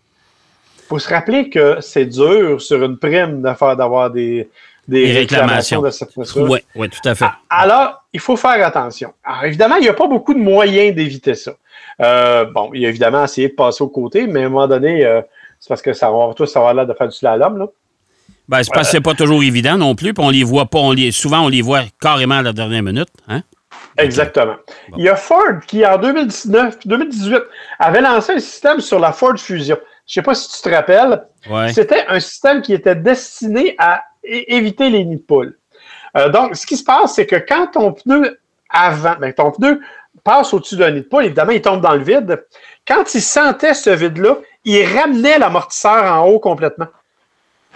Il 0.78 0.88
faut 0.88 0.98
se 0.98 1.08
rappeler 1.08 1.50
que 1.50 1.80
c'est 1.80 2.06
dur 2.06 2.60
sur 2.60 2.82
une 2.84 2.96
prime 2.96 3.42
d'avoir 3.42 4.10
des, 4.10 4.48
des, 4.88 5.12
réclamations. 5.12 5.82
de 5.82 5.90
cette 5.90 6.12
façon. 6.12 6.48
Oui, 6.48 6.60
oui, 6.74 6.88
tout 6.88 7.08
à 7.08 7.14
fait. 7.14 7.26
Alors, 7.50 8.04
il 8.12 8.20
faut 8.20 8.36
faire 8.36 8.64
attention. 8.64 9.12
Alors, 9.24 9.44
évidemment, 9.44 9.76
il 9.76 9.82
n'y 9.82 9.88
a 9.88 9.94
pas 9.94 10.06
beaucoup 10.06 10.34
de 10.34 10.38
moyens 10.38 10.94
d'éviter 10.94 11.34
ça. 11.34 11.52
Euh, 12.00 12.44
bon, 12.44 12.70
il 12.74 12.84
a 12.84 12.88
évidemment 12.88 13.24
essayé 13.24 13.48
de 13.48 13.54
passer 13.54 13.82
au 13.82 13.88
côté, 13.88 14.26
mais 14.26 14.42
à 14.42 14.46
un 14.46 14.48
moment 14.48 14.68
donné, 14.68 15.04
euh, 15.04 15.22
c'est 15.58 15.68
parce 15.68 15.82
que 15.82 15.92
ça 15.92 16.10
va 16.10 16.32
tous 16.34 16.54
avoir 16.56 16.74
l'air 16.74 16.86
de 16.86 16.94
faire 16.94 17.08
du 17.08 17.16
slalom, 17.16 17.58
là. 17.58 17.66
Ben, 18.48 18.62
c'est 18.62 18.72
parce 18.72 18.88
que 18.88 18.92
c'est 18.92 19.00
pas 19.00 19.14
toujours 19.14 19.42
évident 19.42 19.76
non 19.76 19.96
plus, 19.96 20.14
puis 20.14 20.24
on 20.24 20.30
les 20.30 20.44
voit 20.44 20.66
pas, 20.66 20.78
on 20.78 20.92
les, 20.92 21.10
souvent 21.10 21.40
on 21.40 21.48
les 21.48 21.62
voit 21.62 21.82
carrément 22.00 22.36
à 22.36 22.42
la 22.42 22.52
dernière 22.52 22.82
minute, 22.82 23.08
hein? 23.28 23.42
Exactement. 23.98 24.56
Il 24.96 25.04
y 25.04 25.08
a 25.08 25.16
Ford 25.16 25.60
qui, 25.66 25.84
en 25.84 25.98
2019, 25.98 26.86
2018, 26.86 27.38
avait 27.78 28.00
lancé 28.00 28.34
un 28.34 28.38
système 28.38 28.80
sur 28.80 28.98
la 28.98 29.12
Ford 29.12 29.36
Fusion. 29.36 29.76
Je 30.06 30.10
ne 30.10 30.14
sais 30.14 30.22
pas 30.22 30.34
si 30.34 30.50
tu 30.50 30.62
te 30.62 30.74
rappelles. 30.74 31.24
C'était 31.72 32.04
un 32.08 32.20
système 32.20 32.62
qui 32.62 32.72
était 32.72 32.94
destiné 32.94 33.74
à 33.78 34.04
éviter 34.22 34.90
les 34.90 35.04
nids 35.04 35.16
de 35.16 35.22
poule. 35.22 35.58
Euh, 36.16 36.28
donc, 36.28 36.56
ce 36.56 36.66
qui 36.66 36.76
se 36.76 36.84
passe, 36.84 37.14
c'est 37.14 37.26
que 37.26 37.36
quand 37.36 37.68
ton 37.68 37.92
pneu 37.92 38.38
avant, 38.70 39.16
ben, 39.20 39.32
ton 39.32 39.50
pneu 39.50 39.80
passe 40.26 40.52
au-dessus 40.52 40.76
d'un 40.76 40.90
nid 40.90 41.02
de 41.02 41.06
poule, 41.06 41.24
évidemment, 41.24 41.52
il 41.52 41.62
tombe 41.62 41.80
dans 41.80 41.94
le 41.94 42.02
vide. 42.02 42.44
Quand 42.86 43.14
il 43.14 43.22
sentait 43.22 43.74
ce 43.74 43.90
vide-là, 43.90 44.38
il 44.64 44.84
ramenait 44.84 45.38
l'amortisseur 45.38 46.04
en 46.12 46.26
haut 46.26 46.40
complètement. 46.40 46.88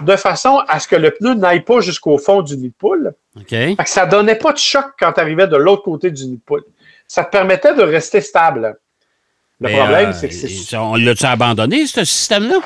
De 0.00 0.16
façon 0.16 0.61
à 0.66 0.80
ce 0.80 0.88
que 0.88 0.97
le 0.97 1.12
pneu 1.12 1.35
n'aille 1.35 1.61
pas 1.61 1.80
jusqu'au 1.80 2.19
fond 2.19 2.42
du 2.42 2.57
nid 2.57 2.71
de 2.71 2.75
poule. 2.76 3.12
ça 3.87 4.07
ne 4.07 4.11
donnait 4.11 4.35
pas 4.35 4.52
de 4.52 4.59
choc 4.59 4.87
quand 4.99 5.12
tu 5.12 5.21
arrivais 5.21 5.47
de 5.47 5.57
l'autre 5.57 5.83
côté 5.83 6.11
du 6.11 6.25
nid 6.25 6.37
de 6.37 6.42
poule. 6.45 6.64
Ça 7.07 7.25
te 7.25 7.30
permettait 7.30 7.75
de 7.75 7.83
rester 7.83 8.21
stable. 8.21 8.76
Le 9.61 9.69
problème, 9.69 10.09
euh, 10.09 10.12
c'est 10.12 10.28
que 10.28 10.35
c'est. 10.35 10.76
On 10.76 10.97
l'a-tu 10.97 11.26
abandonné, 11.26 11.87
ce 11.87 12.02
système-là? 12.04 12.61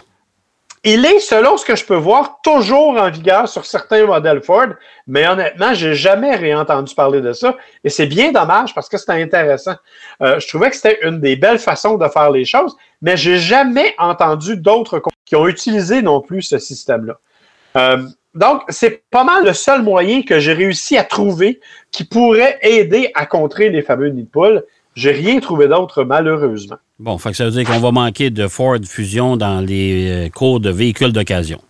Il 0.85 1.05
est, 1.07 1.19
selon 1.19 1.57
ce 1.57 1.65
que 1.65 1.77
je 1.77 1.85
peux 1.85 1.97
voir, 1.97 2.41
toujours 2.43 3.01
en 3.01 3.11
vigueur 3.11 3.49
sur 3.49 3.65
certains 3.65 4.05
modèles 4.05 4.43
Ford, 4.43 4.69
mais 5.07 5.27
honnêtement, 5.27 5.73
j'ai 5.73 5.95
jamais 5.95 6.37
réentendu 6.37 6.95
parler 6.95 7.23
de 7.23 7.33
ça. 7.33 7.57
Et 7.83 7.89
c'est 7.89 8.07
bien 8.07 8.33
dommage 8.33 8.75
parce 8.75 8.91
que 8.91 8.99
c'était 8.99 9.23
intéressant. 9.23 9.75
Euh, 10.21 10.39
je 10.39 10.47
trouvais 10.47 10.69
que 10.69 10.77
c'était 10.77 10.99
une 11.03 11.21
des 11.21 11.37
belles 11.37 11.59
façons 11.59 11.97
de 11.97 12.07
faire 12.09 12.31
les 12.31 12.45
choses, 12.45 12.77
mais 13.01 13.17
j'ai 13.17 13.39
jamais 13.39 13.95
entendu 13.99 14.59
d'autres 14.59 15.01
qui 15.25 15.37
ont 15.37 15.49
utilisé 15.49 16.03
non 16.03 16.21
plus 16.21 16.43
ce 16.43 16.59
système-là. 16.59 17.19
Euh, 17.77 18.07
donc, 18.35 18.63
c'est 18.69 19.05
pas 19.11 19.25
mal 19.25 19.45
le 19.45 19.53
seul 19.53 19.83
moyen 19.83 20.23
que 20.23 20.39
j'ai 20.39 20.53
réussi 20.53 20.99
à 20.99 21.05
trouver 21.05 21.61
qui 21.93 22.05
pourrait 22.05 22.59
aider 22.63 23.11
à 23.15 23.27
contrer 23.27 23.71
les 23.71 23.81
fameux 23.81 24.09
nids 24.09 24.25
de 24.25 24.29
poule. 24.29 24.65
J'ai 24.95 25.11
rien 25.11 25.41
trouvé 25.41 25.69
d'autre, 25.69 26.05
malheureusement. 26.05 26.77
Bon, 26.99 27.19
fait 27.19 27.31
que 27.31 27.37
ça 27.37 27.45
veut 27.45 27.51
dire 27.51 27.65
qu'on 27.65 27.81
va 27.81 27.91
manquer 27.91 28.31
de 28.31 28.47
Ford 28.47 28.79
Fusion 28.87 29.37
dans 29.37 29.61
les 29.61 30.27
euh, 30.27 30.29
cours 30.29 30.61
de 30.61 30.71
véhicules 30.71 31.13
d'occasion. 31.13 31.61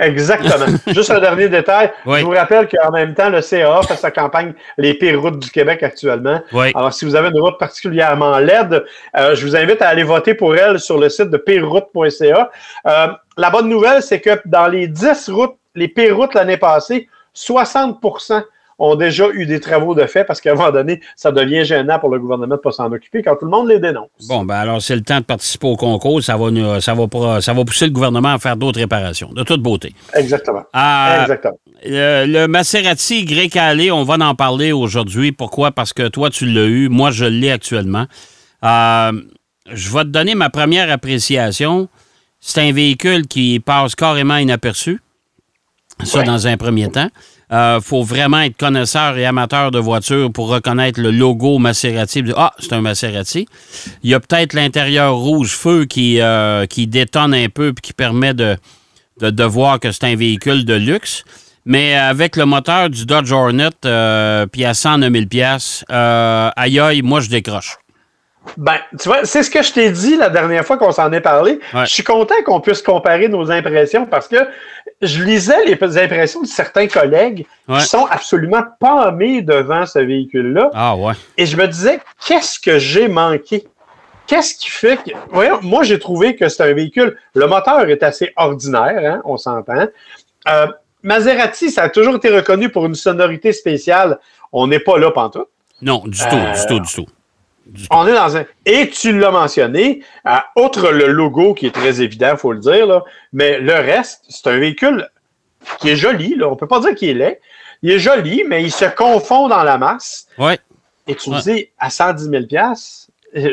Exactement. 0.00 0.66
Juste 0.88 1.10
un 1.10 1.20
dernier 1.20 1.48
détail. 1.48 1.92
Je 2.06 2.24
vous 2.24 2.30
rappelle 2.30 2.68
qu'en 2.68 2.90
même 2.90 3.14
temps, 3.14 3.28
le 3.28 3.42
CA 3.42 3.82
fait 3.82 3.96
sa 3.96 4.10
campagne 4.10 4.54
Les 4.78 4.94
pires 4.94 5.20
routes 5.20 5.38
du 5.38 5.50
Québec 5.50 5.82
actuellement. 5.82 6.40
Alors, 6.74 6.92
si 6.92 7.04
vous 7.04 7.14
avez 7.14 7.28
une 7.28 7.40
route 7.40 7.58
particulièrement 7.58 8.38
laide, 8.38 8.84
euh, 9.16 9.34
je 9.34 9.46
vous 9.46 9.56
invite 9.56 9.82
à 9.82 9.88
aller 9.88 10.02
voter 10.02 10.34
pour 10.34 10.56
elle 10.56 10.80
sur 10.80 10.98
le 10.98 11.08
site 11.08 11.30
de 11.30 11.36
pireroute.ca. 11.36 12.50
Euh, 12.86 13.06
la 13.36 13.50
bonne 13.50 13.68
nouvelle, 13.68 14.02
c'est 14.02 14.20
que 14.20 14.40
dans 14.46 14.68
les 14.68 14.88
10 14.88 15.28
routes, 15.30 15.56
les 15.74 15.88
pires 15.88 16.16
routes 16.16 16.34
l'année 16.34 16.56
passée, 16.56 17.08
60 17.34 18.00
ont 18.80 18.96
déjà 18.96 19.28
eu 19.32 19.46
des 19.46 19.60
travaux 19.60 19.94
de 19.94 20.04
fait 20.06 20.24
parce 20.24 20.40
qu'à 20.40 20.52
un 20.52 20.54
moment 20.54 20.72
donné, 20.72 21.00
ça 21.14 21.30
devient 21.30 21.64
gênant 21.64 21.98
pour 21.98 22.08
le 22.08 22.18
gouvernement 22.18 22.46
de 22.48 22.52
ne 22.52 22.62
pas 22.62 22.72
s'en 22.72 22.90
occuper 22.90 23.22
quand 23.22 23.36
tout 23.36 23.44
le 23.44 23.50
monde 23.50 23.68
les 23.68 23.78
dénonce. 23.78 24.08
Bon, 24.26 24.44
ben 24.44 24.56
alors 24.56 24.82
c'est 24.82 24.96
le 24.96 25.02
temps 25.02 25.18
de 25.20 25.24
participer 25.24 25.66
au 25.66 25.76
concours. 25.76 26.22
Ça 26.22 26.36
va, 26.36 26.80
ça 26.80 26.94
va, 26.94 27.40
ça 27.40 27.52
va 27.52 27.64
pousser 27.64 27.84
le 27.86 27.92
gouvernement 27.92 28.32
à 28.32 28.38
faire 28.38 28.56
d'autres 28.56 28.80
réparations, 28.80 29.32
de 29.32 29.42
toute 29.42 29.62
beauté. 29.62 29.94
Exactement. 30.14 30.62
Ah, 30.72 31.18
Exactement. 31.22 31.58
le 31.84 32.46
Maserati 32.46 33.26
Calais, 33.50 33.90
on 33.90 34.02
va 34.02 34.14
en 34.26 34.34
parler 34.34 34.72
aujourd'hui. 34.72 35.32
Pourquoi? 35.32 35.70
Parce 35.70 35.92
que 35.92 36.08
toi, 36.08 36.30
tu 36.30 36.46
l'as 36.46 36.66
eu. 36.66 36.88
Moi, 36.88 37.10
je 37.10 37.26
l'ai 37.26 37.50
actuellement. 37.50 38.06
Euh, 38.64 39.12
je 39.70 39.90
vais 39.92 40.04
te 40.04 40.08
donner 40.08 40.34
ma 40.34 40.48
première 40.50 40.90
appréciation. 40.90 41.88
C'est 42.40 42.62
un 42.62 42.72
véhicule 42.72 43.26
qui 43.26 43.60
passe 43.60 43.94
carrément 43.94 44.36
inaperçu. 44.36 45.00
Ça, 46.04 46.22
dans 46.22 46.46
un 46.46 46.56
premier 46.56 46.88
temps. 46.90 47.08
Il 47.50 47.56
euh, 47.56 47.80
faut 47.80 48.04
vraiment 48.04 48.40
être 48.40 48.56
connaisseur 48.56 49.18
et 49.18 49.26
amateur 49.26 49.72
de 49.72 49.78
voitures 49.80 50.30
pour 50.30 50.48
reconnaître 50.48 51.00
le 51.00 51.10
logo 51.10 51.58
Maserati. 51.58 52.22
Ah, 52.36 52.52
c'est 52.60 52.72
un 52.72 52.80
Maserati. 52.80 53.46
Il 54.04 54.10
y 54.10 54.14
a 54.14 54.20
peut-être 54.20 54.52
l'intérieur 54.52 55.16
rouge 55.16 55.56
feu 55.56 55.84
qui, 55.84 56.20
euh, 56.20 56.66
qui 56.66 56.86
détonne 56.86 57.34
un 57.34 57.48
peu 57.48 57.70
et 57.70 57.80
qui 57.80 57.92
permet 57.92 58.34
de, 58.34 58.56
de, 59.20 59.44
voir 59.44 59.80
que 59.80 59.90
c'est 59.90 60.04
un 60.04 60.14
véhicule 60.14 60.64
de 60.64 60.74
luxe. 60.74 61.24
Mais 61.66 61.94
avec 61.94 62.36
le 62.36 62.46
moteur 62.46 62.88
du 62.88 63.04
Dodge 63.04 63.32
Hornet, 63.32 63.70
euh, 63.84 64.46
puis 64.46 64.64
à 64.64 64.72
109 64.72 65.12
000 65.12 65.24
euh, 65.90 66.50
aïe 66.56 66.80
aïe, 66.80 67.02
moi 67.02 67.20
je 67.20 67.28
décroche. 67.28 67.78
Ben, 68.56 68.78
tu 68.98 69.08
vois, 69.08 69.24
c'est 69.24 69.42
ce 69.42 69.50
que 69.50 69.62
je 69.62 69.72
t'ai 69.72 69.90
dit 69.90 70.16
la 70.16 70.30
dernière 70.30 70.64
fois 70.64 70.78
qu'on 70.78 70.92
s'en 70.92 71.12
est 71.12 71.20
parlé. 71.20 71.60
Je 71.72 71.84
suis 71.86 72.02
content 72.02 72.34
qu'on 72.44 72.60
puisse 72.60 72.82
comparer 72.82 73.28
nos 73.28 73.50
impressions 73.50 74.06
parce 74.06 74.28
que 74.28 74.36
je 75.02 75.22
lisais 75.22 75.64
les 75.66 75.98
impressions 75.98 76.42
de 76.42 76.46
certains 76.46 76.88
collègues 76.88 77.46
qui 77.68 77.80
sont 77.82 78.06
absolument 78.06 78.62
pâmés 78.78 79.42
devant 79.42 79.86
ce 79.86 79.98
véhicule-là. 79.98 80.70
Ah 80.74 80.96
ouais. 80.96 81.12
Et 81.36 81.46
je 81.46 81.56
me 81.56 81.66
disais, 81.66 82.00
qu'est-ce 82.26 82.58
que 82.58 82.78
j'ai 82.78 83.08
manqué? 83.08 83.66
Qu'est-ce 84.26 84.54
qui 84.54 84.70
fait 84.70 84.96
que. 84.96 85.10
Voyons, 85.30 85.58
moi, 85.62 85.82
j'ai 85.82 85.98
trouvé 85.98 86.36
que 86.36 86.48
c'est 86.48 86.62
un 86.62 86.72
véhicule. 86.72 87.16
Le 87.34 87.46
moteur 87.46 87.88
est 87.88 88.02
assez 88.02 88.32
ordinaire, 88.36 89.14
hein, 89.14 89.22
on 89.24 89.36
s'entend. 89.36 89.86
Euh, 90.48 90.66
Maserati, 91.02 91.70
ça 91.70 91.84
a 91.84 91.88
toujours 91.88 92.16
été 92.16 92.30
reconnu 92.30 92.68
pour 92.68 92.86
une 92.86 92.94
sonorité 92.94 93.52
spéciale. 93.52 94.18
On 94.52 94.66
n'est 94.66 94.80
pas 94.80 94.98
là 94.98 95.10
pantoute. 95.10 95.48
Non, 95.82 96.02
du 96.06 96.18
tout, 96.18 96.36
du 96.36 96.66
tout, 96.68 96.80
du 96.80 96.94
tout. 96.94 97.06
On 97.90 98.06
est 98.06 98.14
dans 98.14 98.36
un. 98.36 98.44
Et 98.66 98.90
tu 98.90 99.18
l'as 99.18 99.30
mentionné, 99.30 100.02
outre 100.56 100.90
le 100.90 101.06
logo 101.06 101.54
qui 101.54 101.66
est 101.66 101.74
très 101.74 102.00
évident, 102.02 102.30
il 102.32 102.38
faut 102.38 102.52
le 102.52 102.60
dire, 102.60 102.86
là, 102.86 103.04
mais 103.32 103.58
le 103.58 103.74
reste, 103.74 104.24
c'est 104.28 104.48
un 104.48 104.58
véhicule 104.58 105.08
qui 105.78 105.90
est 105.90 105.96
joli. 105.96 106.34
Là. 106.36 106.48
On 106.48 106.52
ne 106.52 106.56
peut 106.56 106.66
pas 106.66 106.80
dire 106.80 106.94
qu'il 106.94 107.10
est 107.10 107.14
laid. 107.14 107.40
Il 107.82 107.90
est 107.90 107.98
joli, 107.98 108.44
mais 108.46 108.62
il 108.62 108.72
se 108.72 108.84
confond 108.84 109.48
dans 109.48 109.62
la 109.62 109.78
masse. 109.78 110.26
Ouais. 110.38 110.58
Et 111.06 111.14
tu 111.14 111.30
me 111.30 111.40
dis, 111.40 111.68
à 111.78 111.90
110 111.90 112.28
000 112.28 112.44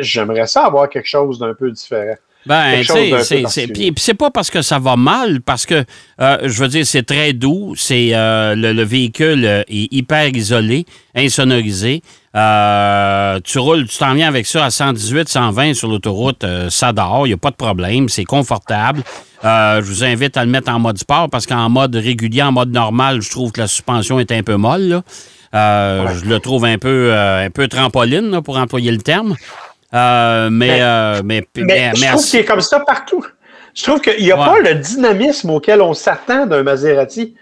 j'aimerais 0.02 0.48
ça 0.48 0.66
avoir 0.66 0.90
quelque 0.90 1.08
chose 1.08 1.40
d'un 1.40 1.54
peu 1.54 1.72
différent. 1.72 2.16
Ben, 2.48 2.84
puis 3.74 3.94
c'est 3.98 4.14
pas 4.14 4.32
parce 4.32 4.50
que 4.50 4.62
ça 4.62 4.80
va 4.80 4.96
mal, 4.96 5.42
parce 5.42 5.66
que, 5.66 5.84
euh, 6.22 6.38
je 6.44 6.62
veux 6.62 6.70
dire, 6.70 6.86
c'est 6.86 7.04
très 7.04 7.34
doux, 7.34 7.74
c'est 7.76 8.12
euh, 8.14 8.56
le, 8.56 8.84
véhicule 8.84 9.44
est 9.46 9.66
hyper 9.94 10.30
isolé, 10.30 10.86
insonorisé. 11.16 12.02
Euh, 12.36 13.40
tu 13.44 13.60
roules, 13.60 13.88
tu 13.88 13.98
t'en 13.98 14.14
viens 14.14 14.28
avec 14.28 14.46
ça 14.46 14.66
à 14.66 14.70
118, 14.70 15.28
120 15.28 15.74
sur 15.74 15.90
l'autoroute, 15.90 16.46
ça 16.70 16.94
dort, 16.94 17.26
il 17.26 17.32
n'y 17.32 17.34
a 17.34 17.38
pas 17.38 17.52
de 17.52 17.56
problème, 17.56 18.10
c'est 18.10 18.26
confortable. 18.26 19.04
je 19.44 19.82
vous 19.82 20.04
invite 20.04 20.38
à 20.38 20.46
le 20.46 20.52
mettre 20.52 20.72
en 20.72 20.80
mode 20.80 20.98
sport 20.98 21.30
parce 21.30 21.46
qu'en 21.46 21.70
mode 21.70 21.96
régulier, 21.96 22.44
en 22.44 22.52
mode 22.52 22.72
normal, 22.72 23.22
je 23.22 23.30
trouve 23.30 23.52
que 23.52 23.62
la 23.62 23.68
suspension 23.68 24.20
est 24.20 24.32
un 24.32 24.44
peu 24.44 24.56
molle. 24.56 25.02
Je 25.54 26.26
le 26.26 26.40
trouve 26.40 26.66
un 26.66 26.78
peu, 26.78 27.14
un 27.14 27.50
peu 27.50 27.68
trampoline, 27.68 28.42
pour 28.42 28.58
employer 28.58 28.92
le 28.92 29.00
terme. 29.00 29.36
Euh, 29.94 30.50
mais, 30.52 30.80
mais, 31.24 31.48
mais, 31.56 31.92
je 31.96 32.08
trouve 32.08 32.26
qu'il 32.26 32.40
est 32.40 32.46
comme 32.46 32.62
ça 32.62 32.80
partout. 32.82 33.26
Je 33.74 33.84
trouve 33.84 34.02
qu'il 34.02 34.24
n'y 34.24 34.32
a 34.32 34.38
pas 34.38 34.60
le 34.60 34.76
dynamisme 34.76 35.52
auquel 35.52 35.82
on 35.82 35.94
s'attend 35.94 36.46
d'un 36.46 36.64
Maserati. 36.64 37.36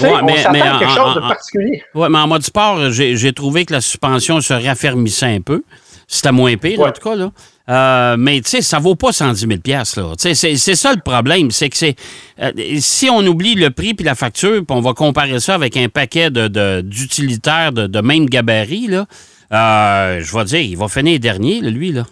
Ouais, 0.00 0.08
on 0.22 0.36
s'attend 0.36 0.76
à 0.76 0.78
quelque 0.78 0.94
chose 0.94 1.14
de 1.16 1.20
particulier. 1.20 1.82
Oui, 1.94 2.06
mais 2.08 2.18
en 2.18 2.28
mode 2.28 2.42
sport, 2.42 2.90
j'ai 2.90 3.32
trouvé 3.32 3.64
que 3.64 3.72
la 3.72 3.80
suspension 3.80 4.40
se 4.40 4.54
raffermissait 4.54 5.26
un 5.26 5.40
peu. 5.40 5.62
C'était 6.06 6.32
moins 6.32 6.56
pire, 6.56 6.80
en 6.80 6.90
tout 6.90 7.08
cas. 7.08 7.14
Là. 7.14 7.30
Euh, 7.68 8.16
mais 8.18 8.40
tu 8.40 8.50
sais, 8.50 8.62
ça 8.62 8.80
vaut 8.80 8.96
pas 8.96 9.12
110 9.12 9.46
000 9.46 9.60
là. 9.64 9.84
C'est 10.16 10.34
ça 10.56 10.92
le 10.92 11.00
problème. 11.00 11.52
C'est 11.52 11.68
que 11.68 11.76
c'est 11.76 11.94
euh, 12.40 12.50
si 12.80 13.08
on 13.08 13.20
oublie 13.20 13.54
le 13.54 13.70
prix 13.70 13.94
puis 13.94 14.04
la 14.04 14.16
facture, 14.16 14.64
puis 14.66 14.76
on 14.76 14.80
va 14.80 14.92
comparer 14.92 15.38
ça 15.38 15.54
avec 15.54 15.76
un 15.76 15.88
paquet 15.88 16.30
d'utilitaires 16.30 17.70
de, 17.70 17.82
de, 17.82 17.86
de, 17.86 18.00
même 18.00 18.26
gabarit, 18.26 18.88
là, 18.88 19.06
euh, 19.52 20.20
je 20.20 20.36
vais 20.36 20.44
dire, 20.44 20.60
il 20.60 20.76
va 20.76 20.88
finir 20.88 21.18
dernier, 21.18 21.60
lui, 21.60 21.92
là. 21.92 22.04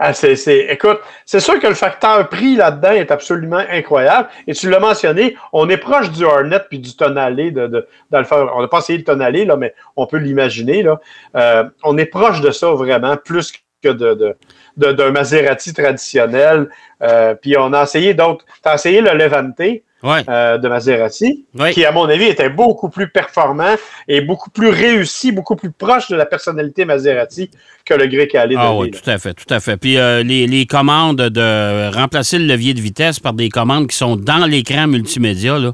Ah, 0.00 0.12
c'est, 0.12 0.36
écoute, 0.70 1.00
c'est 1.26 1.40
sûr 1.40 1.58
que 1.58 1.66
le 1.66 1.74
facteur 1.74 2.28
prix 2.28 2.54
là-dedans 2.54 2.92
est 2.92 3.10
absolument 3.10 3.64
incroyable. 3.68 4.28
Et 4.46 4.54
tu 4.54 4.70
l'as 4.70 4.78
mentionné, 4.78 5.36
on 5.52 5.68
est 5.68 5.76
proche 5.76 6.12
du 6.12 6.24
Hornet 6.24 6.60
puis 6.70 6.78
du 6.78 6.94
Tonalé 6.94 7.50
de, 7.50 7.66
de. 7.66 7.88
On 8.12 8.62
n'a 8.62 8.68
pas 8.68 8.78
essayé 8.78 8.98
le 8.98 9.04
Tonalé, 9.04 9.44
là, 9.44 9.56
mais 9.56 9.74
on 9.96 10.06
peut 10.06 10.18
l'imaginer. 10.18 10.84
Là. 10.84 11.00
Euh, 11.34 11.64
on 11.82 11.98
est 11.98 12.06
proche 12.06 12.40
de 12.40 12.52
ça 12.52 12.70
vraiment, 12.70 13.16
plus 13.16 13.52
que 13.82 13.88
de, 13.88 14.36
d'un 14.76 15.10
Maserati 15.10 15.72
traditionnel. 15.72 16.68
Euh, 17.02 17.34
puis 17.34 17.56
on 17.58 17.72
a 17.72 17.84
essayé 17.84 18.14
d'autres. 18.14 18.44
Tu 18.62 18.68
as 18.68 18.74
essayé 18.74 19.00
le 19.00 19.12
Levante. 19.16 19.82
Euh, 20.04 20.58
de 20.58 20.68
Maserati, 20.68 21.44
qui, 21.72 21.84
à 21.84 21.90
mon 21.90 22.04
avis, 22.04 22.26
était 22.26 22.50
beaucoup 22.50 22.88
plus 22.88 23.08
performant 23.10 23.74
et 24.06 24.20
beaucoup 24.20 24.48
plus 24.48 24.68
réussi, 24.68 25.32
beaucoup 25.32 25.56
plus 25.56 25.72
proche 25.72 26.08
de 26.08 26.14
la 26.14 26.24
personnalité 26.24 26.84
Maserati 26.84 27.50
que 27.84 27.94
le 27.94 28.06
Grey 28.06 28.28
Calais. 28.28 28.54
Ah 28.56 28.76
oui, 28.76 28.92
tout 28.92 29.10
à 29.10 29.18
fait, 29.18 29.34
tout 29.34 29.52
à 29.52 29.58
fait. 29.58 29.76
Puis 29.76 29.98
euh, 29.98 30.22
les, 30.22 30.66
commandes 30.66 31.16
de 31.16 31.92
remplacer 31.92 32.38
le 32.38 32.44
levier 32.44 32.74
de 32.74 32.80
vitesse 32.80 33.18
par 33.18 33.32
des 33.32 33.48
commandes 33.48 33.88
qui 33.88 33.96
sont 33.96 34.14
dans 34.14 34.46
l'écran 34.46 34.86
multimédia, 34.86 35.58
là. 35.58 35.72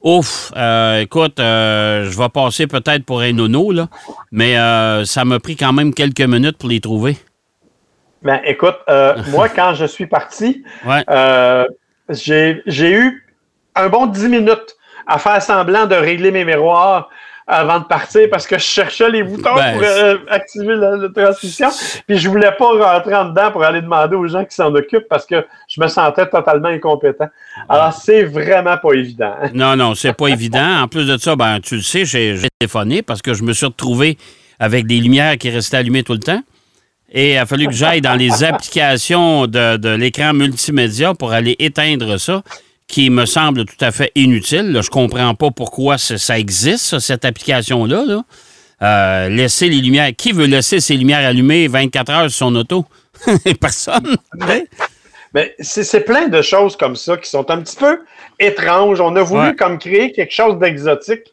Ouf, 0.00 0.50
euh, 0.56 0.98
écoute, 0.98 1.34
je 1.38 2.18
vais 2.18 2.28
passer 2.30 2.66
peut-être 2.66 3.04
pour 3.04 3.20
un 3.20 3.32
nono, 3.32 3.70
là, 3.70 3.86
mais 4.32 4.56
ça 5.04 5.24
m'a 5.24 5.38
pris 5.38 5.54
quand 5.54 5.72
même 5.72 5.94
quelques 5.94 6.20
minutes 6.20 6.58
pour 6.58 6.68
les 6.68 6.80
trouver. 6.80 7.16
Ben, 8.22 8.40
écoute, 8.44 8.76
moi, 9.28 9.48
quand 9.48 9.74
je 9.74 9.84
suis 9.84 10.06
parti, 10.06 10.64
j'ai 12.08 12.90
eu 12.90 13.26
un 13.74 13.88
bon 13.88 14.06
10 14.06 14.28
minutes 14.28 14.76
à 15.06 15.18
faire 15.18 15.42
semblant 15.42 15.86
de 15.86 15.94
régler 15.94 16.30
mes 16.30 16.44
miroirs 16.44 17.08
avant 17.46 17.80
de 17.80 17.84
partir 17.84 18.28
parce 18.30 18.46
que 18.46 18.56
je 18.56 18.62
cherchais 18.62 19.10
les 19.10 19.22
boutons 19.22 19.54
ben, 19.54 19.74
pour 19.74 19.82
euh, 19.82 20.16
activer 20.28 20.74
la, 20.76 21.08
transmission. 21.14 21.68
Puis 22.06 22.18
je 22.18 22.28
voulais 22.28 22.52
pas 22.52 22.94
rentrer 22.94 23.14
en 23.14 23.26
dedans 23.26 23.50
pour 23.50 23.64
aller 23.64 23.80
demander 23.80 24.16
aux 24.16 24.26
gens 24.26 24.44
qui 24.44 24.54
s'en 24.54 24.72
occupent 24.74 25.08
parce 25.08 25.26
que 25.26 25.44
je 25.68 25.80
me 25.80 25.88
sentais 25.88 26.26
totalement 26.28 26.68
incompétent. 26.68 27.28
Alors, 27.68 27.92
c'est 27.92 28.22
vraiment 28.22 28.76
pas 28.76 28.92
évident. 28.92 29.34
Non, 29.54 29.76
non, 29.76 29.94
c'est 29.94 30.12
pas 30.12 30.28
évident. 30.28 30.82
En 30.82 30.88
plus 30.88 31.06
de 31.06 31.16
ça, 31.18 31.36
ben, 31.36 31.60
tu 31.60 31.76
le 31.76 31.82
sais, 31.82 32.04
j'ai 32.04 32.36
téléphoné 32.58 33.02
parce 33.02 33.22
que 33.22 33.34
je 33.34 33.42
me 33.42 33.52
suis 33.52 33.66
retrouvé 33.66 34.16
avec 34.58 34.86
des 34.86 34.98
lumières 34.98 35.36
qui 35.36 35.50
restaient 35.50 35.76
allumées 35.76 36.02
tout 36.02 36.12
le 36.12 36.20
temps. 36.20 36.42
Et 37.12 37.34
il 37.34 37.36
a 37.36 37.46
fallu 37.46 37.66
que 37.66 37.72
j'aille 37.72 38.00
dans 38.00 38.14
les 38.14 38.42
applications 38.42 39.46
de, 39.46 39.76
de 39.76 39.90
l'écran 39.90 40.32
multimédia 40.32 41.14
pour 41.14 41.32
aller 41.32 41.56
éteindre 41.58 42.18
ça 42.18 42.42
qui 42.92 43.10
me 43.10 43.26
semble 43.26 43.64
tout 43.64 43.82
à 43.84 43.90
fait 43.90 44.12
inutile. 44.14 44.72
Je 44.76 44.82
je 44.82 44.90
comprends 44.90 45.34
pas 45.34 45.50
pourquoi 45.50 45.96
ça 45.96 46.38
existe, 46.38 46.98
cette 46.98 47.24
application-là. 47.24 48.22
Euh, 48.82 49.28
laisser 49.28 49.68
les 49.68 49.80
lumières. 49.80 50.10
Qui 50.16 50.32
veut 50.32 50.46
laisser 50.46 50.80
ses 50.80 50.96
lumières 50.96 51.26
allumées 51.26 51.68
24 51.68 52.10
heures 52.10 52.30
sur 52.30 52.46
son 52.46 52.56
auto? 52.56 52.84
Personne. 53.60 54.16
Mais 55.34 55.54
c'est 55.60 56.00
plein 56.04 56.28
de 56.28 56.42
choses 56.42 56.76
comme 56.76 56.96
ça 56.96 57.16
qui 57.16 57.30
sont 57.30 57.50
un 57.50 57.62
petit 57.62 57.76
peu 57.76 58.00
étranges. 58.38 59.00
On 59.00 59.16
a 59.16 59.22
voulu 59.22 59.56
comme 59.56 59.78
créer 59.78 60.12
quelque 60.12 60.34
chose 60.34 60.58
d'exotique. 60.58 61.32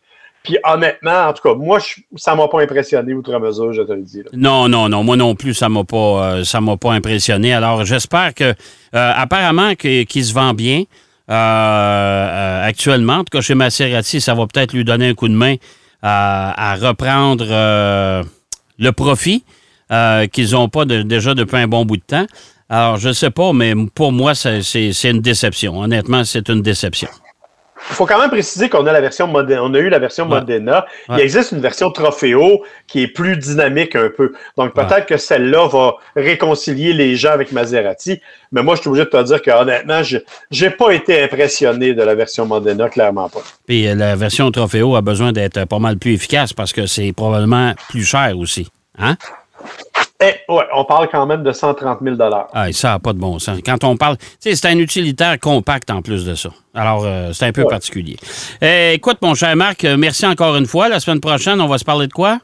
Honnêtement, 0.63 1.27
en 1.27 1.33
tout 1.33 1.41
cas, 1.43 1.55
moi, 1.55 1.79
ça 2.15 2.35
m'a 2.35 2.47
pas 2.47 2.61
impressionné 2.61 3.13
outre 3.13 3.37
mesure, 3.39 3.73
je 3.73 3.81
te 3.81 3.91
le 3.91 4.01
dis. 4.01 4.23
Non, 4.33 4.67
non, 4.67 4.89
non. 4.89 5.03
Moi 5.03 5.17
non 5.17 5.35
plus, 5.35 5.53
ça 5.53 5.69
m'a 5.69 5.83
pas, 5.83 5.97
euh, 5.97 6.43
ça 6.43 6.61
m'a 6.61 6.77
pas 6.77 6.93
impressionné. 6.93 7.53
Alors, 7.53 7.85
j'espère 7.85 8.33
que, 8.33 8.43
euh, 8.43 8.53
apparemment, 8.93 9.75
qu'il 9.75 10.25
se 10.25 10.33
vend 10.33 10.53
bien. 10.53 10.83
Euh, 11.29 12.67
actuellement, 12.67 13.17
en 13.17 13.23
tout 13.23 13.37
cas 13.37 13.41
chez 13.41 13.53
Maserati, 13.53 14.19
ça 14.19 14.33
va 14.33 14.47
peut-être 14.47 14.73
lui 14.73 14.83
donner 14.83 15.09
un 15.09 15.13
coup 15.13 15.27
de 15.27 15.33
main 15.33 15.55
à, 16.01 16.75
reprendre 16.81 17.45
le 18.79 18.91
profit 18.91 19.43
qu'ils 20.31 20.51
n'ont 20.51 20.69
pas 20.69 20.85
déjà 20.85 21.35
depuis 21.35 21.57
un 21.57 21.67
bon 21.67 21.85
bout 21.85 21.97
de 21.97 22.03
temps. 22.03 22.25
Alors, 22.67 22.97
je 22.97 23.13
sais 23.13 23.31
pas, 23.31 23.53
mais 23.53 23.73
pour 23.93 24.11
moi, 24.11 24.33
c'est 24.33 25.03
une 25.03 25.21
déception. 25.21 25.79
Honnêtement, 25.79 26.23
c'est 26.23 26.49
une 26.49 26.61
déception. 26.61 27.09
Il 27.89 27.95
faut 27.95 28.05
quand 28.05 28.19
même 28.19 28.29
préciser 28.29 28.69
qu'on 28.69 28.85
a 28.85 28.91
la 28.91 29.01
version 29.01 29.27
Modena. 29.27 29.63
On 29.63 29.73
a 29.73 29.79
eu 29.79 29.89
la 29.89 29.99
version 29.99 30.25
Modena. 30.25 30.85
Il 31.09 31.19
existe 31.19 31.51
une 31.51 31.59
version 31.59 31.91
Trofeo 31.91 32.63
qui 32.87 33.03
est 33.03 33.07
plus 33.07 33.35
dynamique 33.37 33.95
un 33.95 34.09
peu. 34.09 34.33
Donc 34.57 34.73
peut-être 34.73 35.05
que 35.05 35.17
celle-là 35.17 35.67
va 35.67 35.95
réconcilier 36.15 36.93
les 36.93 37.15
gens 37.15 37.31
avec 37.31 37.51
Maserati. 37.51 38.21
Mais 38.51 38.63
moi, 38.63 38.75
je 38.75 38.81
suis 38.81 38.89
obligé 38.89 39.05
de 39.05 39.09
te 39.09 39.23
dire 39.23 39.41
que 39.41 39.51
honnêtement, 39.51 40.01
je 40.03 40.19
n'ai 40.51 40.69
pas 40.71 40.91
été 40.91 41.23
impressionné 41.23 41.93
de 41.93 42.03
la 42.03 42.15
version 42.15 42.45
Modena, 42.45 42.89
clairement 42.89 43.29
pas. 43.29 43.41
Puis 43.67 43.87
euh, 43.87 43.95
la 43.95 44.15
version 44.15 44.49
Trofeo 44.51 44.95
a 44.95 45.01
besoin 45.01 45.31
d'être 45.31 45.65
pas 45.65 45.79
mal 45.79 45.97
plus 45.97 46.13
efficace 46.13 46.53
parce 46.53 46.73
que 46.73 46.85
c'est 46.85 47.11
probablement 47.13 47.73
plus 47.89 48.03
cher 48.03 48.37
aussi. 48.37 48.69
Hein? 48.97 49.15
Eh, 50.21 50.51
ouais, 50.51 50.65
on 50.75 50.83
parle 50.83 51.07
quand 51.09 51.25
même 51.25 51.43
de 51.43 51.51
130 51.53 51.99
000 52.01 52.17
ah, 52.53 52.67
Ça 52.73 52.89
n'a 52.89 52.99
pas 52.99 53.13
de 53.13 53.19
bon 53.19 53.39
sens. 53.39 53.59
Quand 53.65 53.85
on 53.85 53.95
parle, 53.95 54.17
c'est 54.39 54.65
un 54.65 54.77
utilitaire 54.77 55.39
compact 55.39 55.89
en 55.89 56.01
plus 56.01 56.25
de 56.25 56.35
ça. 56.35 56.49
Alors, 56.75 57.03
euh, 57.05 57.31
c'est 57.31 57.45
un 57.45 57.53
peu 57.53 57.63
particulier. 57.63 58.17
Eh, 58.61 58.95
écoute, 58.95 59.17
mon 59.21 59.33
cher 59.33 59.55
Marc, 59.55 59.85
euh, 59.85 59.95
merci 59.97 60.25
encore 60.25 60.57
une 60.57 60.65
fois. 60.65 60.89
La 60.89 60.99
semaine 60.99 61.21
prochaine, 61.21 61.61
on 61.61 61.67
va 61.67 61.77
se 61.77 61.85
parler 61.85 62.07
de 62.07 62.13
quoi? 62.13 62.39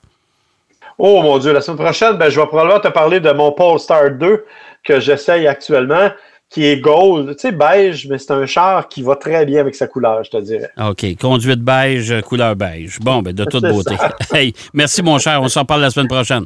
Oh 0.98 1.22
mon 1.22 1.38
Dieu, 1.38 1.52
la 1.52 1.60
semaine 1.60 1.84
prochaine, 1.84 2.14
ben, 2.14 2.30
je 2.30 2.40
vais 2.40 2.48
probablement 2.48 2.80
te 2.80 2.88
parler 2.88 3.20
de 3.20 3.32
mon 3.32 3.52
Polestar 3.52 4.12
2 4.12 4.46
que 4.82 5.02
j'essaye 5.02 5.46
actuellement, 5.46 6.10
qui 6.50 6.66
est 6.66 6.80
gold, 6.80 7.36
tu 7.36 7.42
sais, 7.42 7.52
beige, 7.52 8.08
mais 8.08 8.18
c'est 8.18 8.32
un 8.32 8.46
char 8.46 8.88
qui 8.88 9.02
va 9.02 9.18
très 9.18 9.46
bien 9.46 9.60
avec 9.60 9.76
sa 9.76 9.88
couleur, 9.88 10.24
je 10.24 10.30
te 10.30 10.38
dirais. 10.38 10.70
OK, 10.80 11.06
conduite 11.20 11.60
beige, 11.60 12.22
couleur 12.22 12.56
beige. 12.56 13.00
Bon, 13.02 13.22
ben 13.22 13.34
de 13.34 13.44
toute 13.44 13.64
beauté. 13.64 13.96
hey, 14.34 14.54
merci 14.74 15.04
mon 15.04 15.18
cher, 15.18 15.42
on 15.42 15.50
s'en 15.50 15.66
parle 15.66 15.82
la 15.82 15.90
semaine 15.90 16.08
prochaine. 16.08 16.46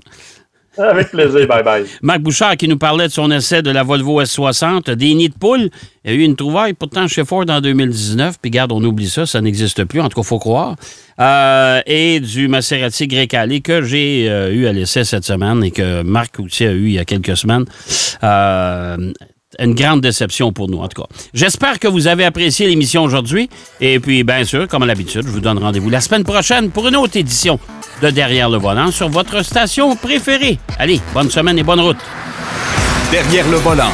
Avec 0.79 1.11
plaisir. 1.11 1.47
Bye 1.47 1.63
bye. 1.63 1.85
Marc 2.01 2.21
Bouchard 2.21 2.57
qui 2.57 2.67
nous 2.67 2.77
parlait 2.77 3.07
de 3.07 3.11
son 3.11 3.29
essai 3.31 3.61
de 3.61 3.71
la 3.71 3.83
Volvo 3.83 4.21
S60, 4.21 4.91
des 4.91 5.13
nids 5.13 5.29
de 5.29 5.33
poules. 5.33 5.69
Il 6.05 6.11
y 6.11 6.13
a 6.13 6.17
eu 6.17 6.23
une 6.23 6.35
trouvaille 6.35 6.73
pourtant 6.73 7.07
chez 7.07 7.25
Ford 7.25 7.45
en 7.49 7.61
2019. 7.61 8.37
Puis 8.41 8.51
garde, 8.51 8.71
on 8.71 8.83
oublie 8.83 9.09
ça, 9.09 9.25
ça 9.25 9.41
n'existe 9.41 9.83
plus. 9.85 9.99
En 9.99 10.09
tout 10.09 10.19
cas, 10.19 10.23
faut 10.23 10.39
croire. 10.39 10.75
Euh, 11.19 11.81
et 11.85 12.19
du 12.19 12.47
Maserati 12.47 13.07
Grecale 13.07 13.61
que 13.61 13.81
j'ai 13.81 14.29
euh, 14.29 14.53
eu 14.53 14.67
à 14.67 14.73
l'essai 14.73 15.03
cette 15.03 15.25
semaine 15.25 15.63
et 15.63 15.71
que 15.71 16.01
Marc 16.03 16.39
aussi 16.39 16.65
a 16.65 16.71
eu 16.71 16.85
il 16.85 16.93
y 16.93 16.99
a 16.99 17.05
quelques 17.05 17.35
semaines. 17.35 17.65
Euh, 18.23 19.11
une 19.59 19.75
grande 19.75 20.01
déception 20.01 20.51
pour 20.51 20.69
nous, 20.69 20.79
en 20.79 20.87
tout 20.87 21.01
cas. 21.01 21.07
J'espère 21.33 21.79
que 21.79 21.87
vous 21.87 22.07
avez 22.07 22.25
apprécié 22.25 22.67
l'émission 22.67 23.03
aujourd'hui. 23.03 23.49
Et 23.81 23.99
puis, 23.99 24.23
bien 24.23 24.43
sûr, 24.43 24.67
comme 24.67 24.83
à 24.83 24.85
l'habitude, 24.85 25.23
je 25.25 25.31
vous 25.31 25.39
donne 25.39 25.57
rendez-vous 25.57 25.89
la 25.89 26.01
semaine 26.01 26.23
prochaine 26.23 26.69
pour 26.71 26.87
une 26.87 26.95
autre 26.95 27.17
édition 27.17 27.59
de 28.01 28.09
Derrière 28.09 28.49
le 28.49 28.57
volant 28.57 28.91
sur 28.91 29.09
votre 29.09 29.43
station 29.43 29.95
préférée. 29.95 30.57
Allez, 30.77 30.99
bonne 31.13 31.29
semaine 31.29 31.57
et 31.59 31.63
bonne 31.63 31.79
route. 31.79 31.97
Derrière 33.11 33.47
le 33.49 33.57
volant. 33.57 33.91